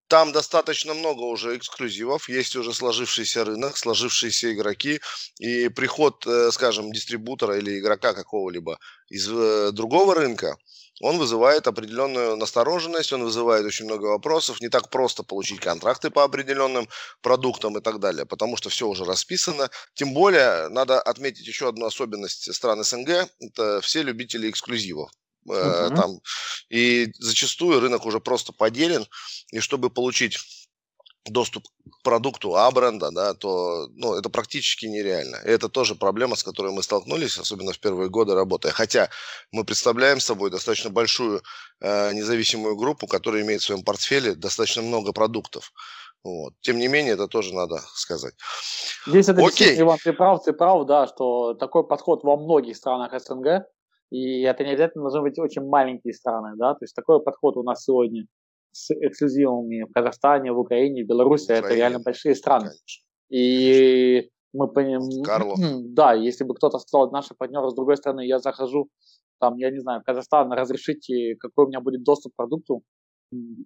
[0.08, 5.00] там достаточно много уже эксклюзивов, есть уже сложившийся рынок, сложившиеся игроки,
[5.38, 8.78] и приход, э, скажем, дистрибутора или игрока какого-либо
[9.08, 10.56] из э, другого рынка,
[11.00, 14.60] он вызывает определенную настороженность, он вызывает очень много вопросов.
[14.60, 16.88] Не так просто получить контракты по определенным
[17.22, 19.70] продуктам и так далее, потому что все уже расписано.
[19.94, 23.28] Тем более, надо отметить еще одну особенность стран СНГ.
[23.38, 25.10] Это все любители эксклюзивов.
[25.50, 25.96] Uh-huh.
[25.96, 26.20] Там,
[26.68, 29.06] и зачастую рынок уже просто поделен.
[29.52, 30.38] И чтобы получить
[31.30, 35.36] доступ к продукту А-бренда, да, то ну, это практически нереально.
[35.44, 38.72] И это тоже проблема, с которой мы столкнулись, особенно в первые годы работая.
[38.72, 39.10] Хотя
[39.52, 41.42] мы представляем собой достаточно большую
[41.80, 45.72] э, независимую группу, которая имеет в своем портфеле достаточно много продуктов.
[46.24, 46.54] Вот.
[46.60, 48.34] Тем не менее, это тоже надо сказать.
[49.06, 49.80] Здесь это Окей.
[49.80, 53.64] Иван, ты прав, ты прав, да, что такой подход во многих странах СНГ,
[54.10, 57.62] и это не обязательно должны быть очень маленькие страны, да, то есть такой подход у
[57.62, 58.26] нас сегодня
[58.72, 61.66] с эксклюзивами в Казахстане, в Украине, в Беларуси, Украине.
[61.66, 62.66] это реально большие страны.
[62.66, 63.04] Конечно.
[63.30, 65.56] И мы понимаем, Карло.
[65.84, 68.88] да, если бы кто-то сказал, наши партнеры с другой стороны, я захожу,
[69.40, 72.82] там, я не знаю, в Казахстан, разрешите, какой у меня будет доступ к продукту,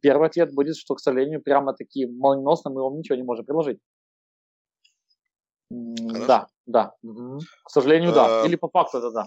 [0.00, 3.78] первый ответ будет, что, к сожалению, прямо таки молниеносно мы вам ничего не можем предложить.
[5.70, 6.26] Хорошо.
[6.26, 6.92] Да, да.
[7.02, 7.38] Угу.
[7.64, 8.42] К сожалению, да.
[8.42, 8.46] А.
[8.46, 9.26] Или по факту это да.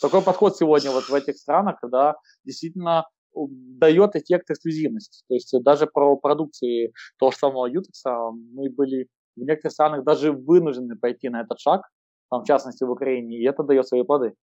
[0.00, 5.24] Такой подход сегодня вот в этих странах, когда действительно дает эффект эксклюзивности.
[5.28, 8.14] То есть даже про продукции того же самого Ютекса
[8.52, 11.82] мы были в некоторых странах даже вынуждены пойти на этот шаг,
[12.30, 14.34] там, в частности в Украине, и это дает свои плоды.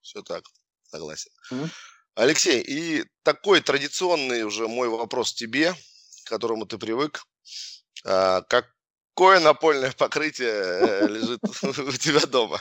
[0.00, 0.42] Все так,
[0.82, 1.30] согласен.
[1.52, 1.68] Mm-hmm.
[2.14, 5.72] Алексей, и такой традиционный уже мой вопрос тебе,
[6.24, 7.22] к которому ты привык.
[8.04, 8.66] А, как,
[9.14, 12.58] Какое напольное покрытие э, лежит у тебя дома?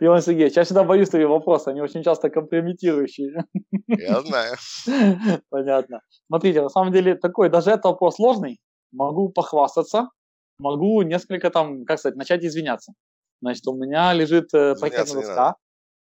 [0.00, 3.44] Иван Сергеевич, я всегда боюсь твоих вопросов, они очень часто компрометирующие.
[3.88, 4.56] Я знаю.
[5.50, 6.00] Понятно.
[6.26, 8.58] Смотрите, на самом деле такой, даже этот вопрос сложный,
[8.92, 10.10] могу похвастаться,
[10.58, 12.92] могу несколько там, как сказать, начать извиняться.
[13.40, 15.56] Значит, у меня лежит э, паркетная доска,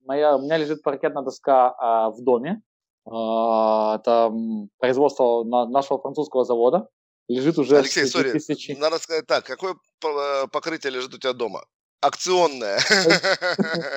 [0.06, 2.62] моя, у меня лежит паркетная доска а, в доме,
[3.06, 4.32] а, это
[4.78, 6.88] производство на, нашего французского завода,
[7.28, 8.72] лежит уже Алексей, сори, тысячи.
[8.72, 11.66] надо сказать так, какое э, покрытие лежит у тебя дома?
[12.02, 12.80] Акционное.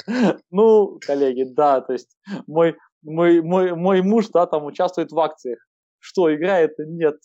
[0.50, 2.16] Ну, коллеги, да, то есть
[2.46, 5.58] мой, мой, мой, мой муж, да, там участвует в акциях.
[5.98, 6.72] Что, играет?
[6.78, 7.16] Нет.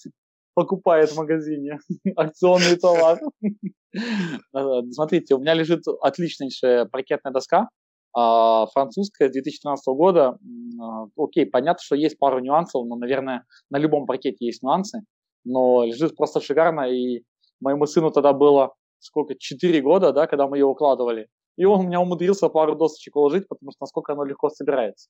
[0.56, 1.80] Покупает в магазине
[2.16, 3.20] акционный товар.
[4.92, 7.70] Смотрите, у меня лежит отличнейшая паркетная доска.
[8.16, 10.38] А французская 2013 года,
[10.80, 15.02] а, окей, понятно, что есть пару нюансов, но, наверное, на любом паркете есть нюансы,
[15.44, 17.24] но лежит просто шикарно, и
[17.60, 21.28] моему сыну тогда было сколько, 4 года, да, когда мы ее укладывали,
[21.58, 25.10] и он у меня умудрился пару досочек уложить, потому что насколько оно легко собирается.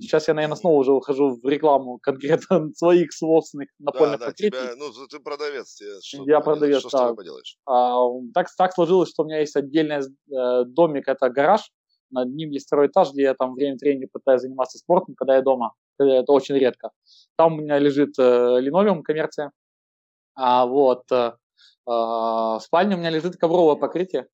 [0.00, 4.50] Сейчас я, наверное, снова уже ухожу в рекламу конкретно своих собственных напольных да, да, покрытий.
[4.50, 5.74] Тебя, ну, ты продавец.
[5.74, 7.14] Тебе что я продавец, что да.
[7.14, 11.70] С а, так, так сложилось, что у меня есть отдельный э, домик, это гараж,
[12.10, 15.36] над ним есть второй этаж, где я там время от времени пытаюсь заниматься спортом, когда
[15.36, 15.74] я дома.
[15.98, 16.90] Это очень редко.
[17.36, 19.52] Там у меня лежит э, линолеум, коммерция.
[20.34, 21.32] А вот э, э,
[21.86, 24.26] в спальне у меня лежит ковровое покрытие.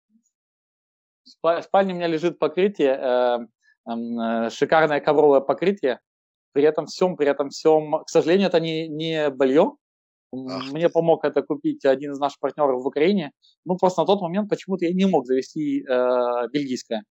[1.42, 3.38] В спальне у меня лежит покрытие, э,
[3.90, 6.00] э, шикарное ковровое покрытие.
[6.52, 9.76] При этом всем, при этом всем, к сожалению, это не, не белье.
[10.32, 10.72] Ах.
[10.72, 13.32] Мне помог это купить один из наших партнеров в Украине.
[13.64, 17.04] Ну, просто на тот момент почему-то я не мог завести э, бельгийское.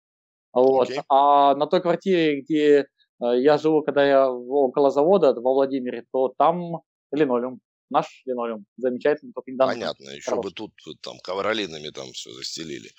[0.52, 0.90] Вот.
[0.90, 1.02] Okay.
[1.08, 2.84] А на той квартире, где э,
[3.20, 6.82] я живу, когда я около завода во Владимире, то там
[7.12, 7.60] линолеум.
[7.90, 8.66] Наш линолеум.
[8.76, 9.74] Замечательный, только недавно.
[9.74, 10.44] Понятно, еще хороший.
[10.44, 10.72] бы тут
[11.02, 12.90] там ковролинами там все застелили.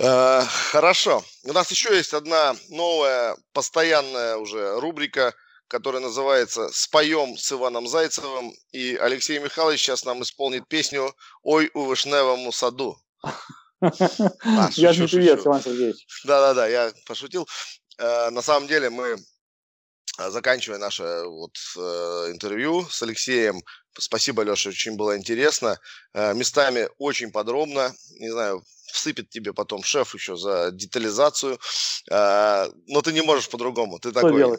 [0.00, 1.24] Э, хорошо.
[1.44, 5.34] У нас еще есть одна новая, постоянная уже рубрика,
[5.66, 8.52] которая называется «Споем с Иваном Зайцевым».
[8.72, 11.12] И Алексей Михайлович сейчас нам исполнит песню
[11.42, 12.96] «Ой, у вишневому саду».
[13.80, 16.06] Я не привет, Иван Сергеевич.
[16.24, 17.46] Да-да-да, я пошутил.
[17.98, 19.16] Э, на самом деле мы,
[20.18, 23.62] заканчивая наше вот э, интервью с Алексеем,
[23.98, 25.78] спасибо, Леша, очень было интересно.
[26.14, 28.62] Местами очень подробно, не знаю,
[28.92, 31.58] всыпет тебе потом шеф еще за детализацию,
[32.08, 33.98] но ты не можешь по-другому.
[33.98, 34.56] Ты такой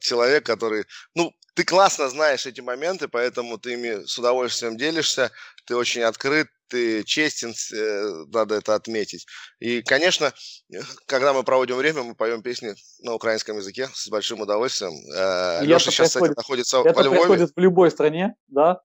[0.00, 5.30] человек, который, ну, ты классно знаешь эти моменты, поэтому ты ими с удовольствием делишься,
[5.66, 9.26] ты очень открыт, ты честен, э, надо это отметить.
[9.60, 10.32] И, конечно,
[11.06, 14.92] когда мы проводим время, мы поем песни на украинском языке с большим удовольствием.
[15.14, 17.16] Э, Леша сейчас, кстати, находится это во Львове.
[17.16, 18.80] Это происходит в любой стране, да?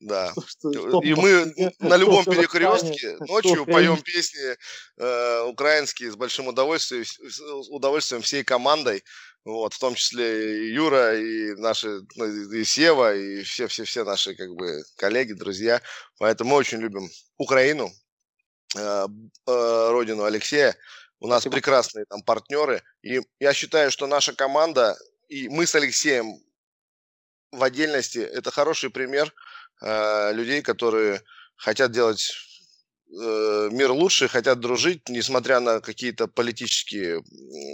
[0.00, 0.32] Да.
[0.46, 4.56] Что, что, и мы что, на любом перекрестке ночью поем песни
[4.98, 7.40] э, украинские с большим удовольствием, с
[7.70, 9.02] удовольствием всей командой.
[9.44, 14.54] Вот, в том числе и Юра, и наши, ну, и Сева, и все-все-все наши, как
[14.54, 15.82] бы, коллеги, друзья.
[16.18, 17.92] Поэтому мы очень любим Украину,
[18.74, 19.06] э,
[19.46, 20.74] э, родину Алексея.
[21.20, 21.56] У нас Спасибо.
[21.56, 22.82] прекрасные там партнеры.
[23.02, 24.96] И я считаю, что наша команда,
[25.28, 26.38] и мы с Алексеем
[27.52, 29.32] в отдельности, это хороший пример
[29.80, 31.22] э, людей, которые
[31.56, 32.32] хотят делать
[33.16, 37.22] Э, мир лучше, хотят дружить, несмотря на какие-то политические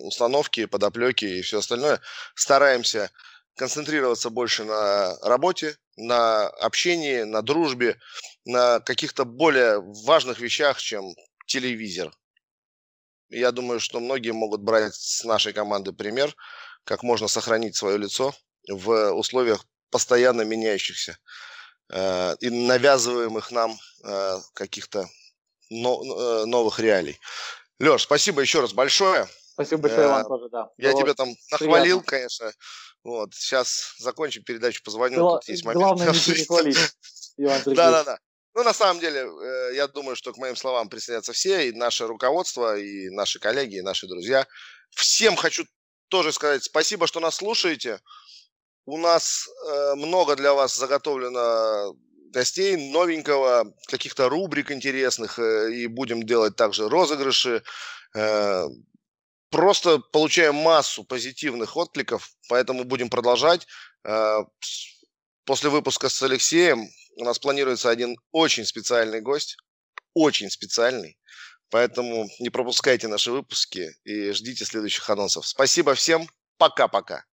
[0.02, 2.00] установки, подоплеки и все остальное.
[2.34, 3.10] Стараемся
[3.56, 7.98] концентрироваться больше на работе, на общении, на дружбе,
[8.44, 11.14] на каких-то более важных вещах, чем
[11.46, 12.12] телевизор.
[13.30, 16.34] Я думаю, что многие могут брать с нашей команды пример,
[16.84, 18.34] как можно сохранить свое лицо
[18.68, 21.18] в условиях постоянно меняющихся
[21.92, 25.08] э, и навязываемых нам э, каких-то
[25.70, 27.18] Э, новых реалий.
[27.78, 29.28] Леш, спасибо еще раз большое.
[29.52, 30.68] Спасибо большое, Иван, тоже, да.
[30.78, 32.52] Я тебя там нахвалил, конечно.
[33.04, 35.20] Вот, сейчас закончим передачу, позвоню.
[35.20, 35.80] Гла- тут есть момент.
[35.80, 36.76] Главное не перехвалить,
[37.36, 38.18] Иван Да, да, да.
[38.54, 42.08] Ну, на самом деле, э, я думаю, что к моим словам присоединятся все, и наше
[42.08, 44.46] руководство, и наши коллеги, и наши друзья.
[44.90, 45.64] Всем хочу
[46.08, 48.00] тоже сказать спасибо, что нас слушаете.
[48.86, 51.94] У нас э, много для вас заготовлено
[52.32, 57.62] гостей новенького, каких-то рубрик интересных, э, и будем делать также розыгрыши.
[58.14, 58.66] Э,
[59.50, 63.66] просто получаем массу позитивных откликов, поэтому будем продолжать.
[64.04, 64.38] Э,
[65.44, 69.56] после выпуска с Алексеем у нас планируется один очень специальный гость,
[70.14, 71.18] очень специальный.
[71.70, 75.46] Поэтому не пропускайте наши выпуски и ждите следующих анонсов.
[75.46, 76.28] Спасибо всем.
[76.58, 77.29] Пока-пока.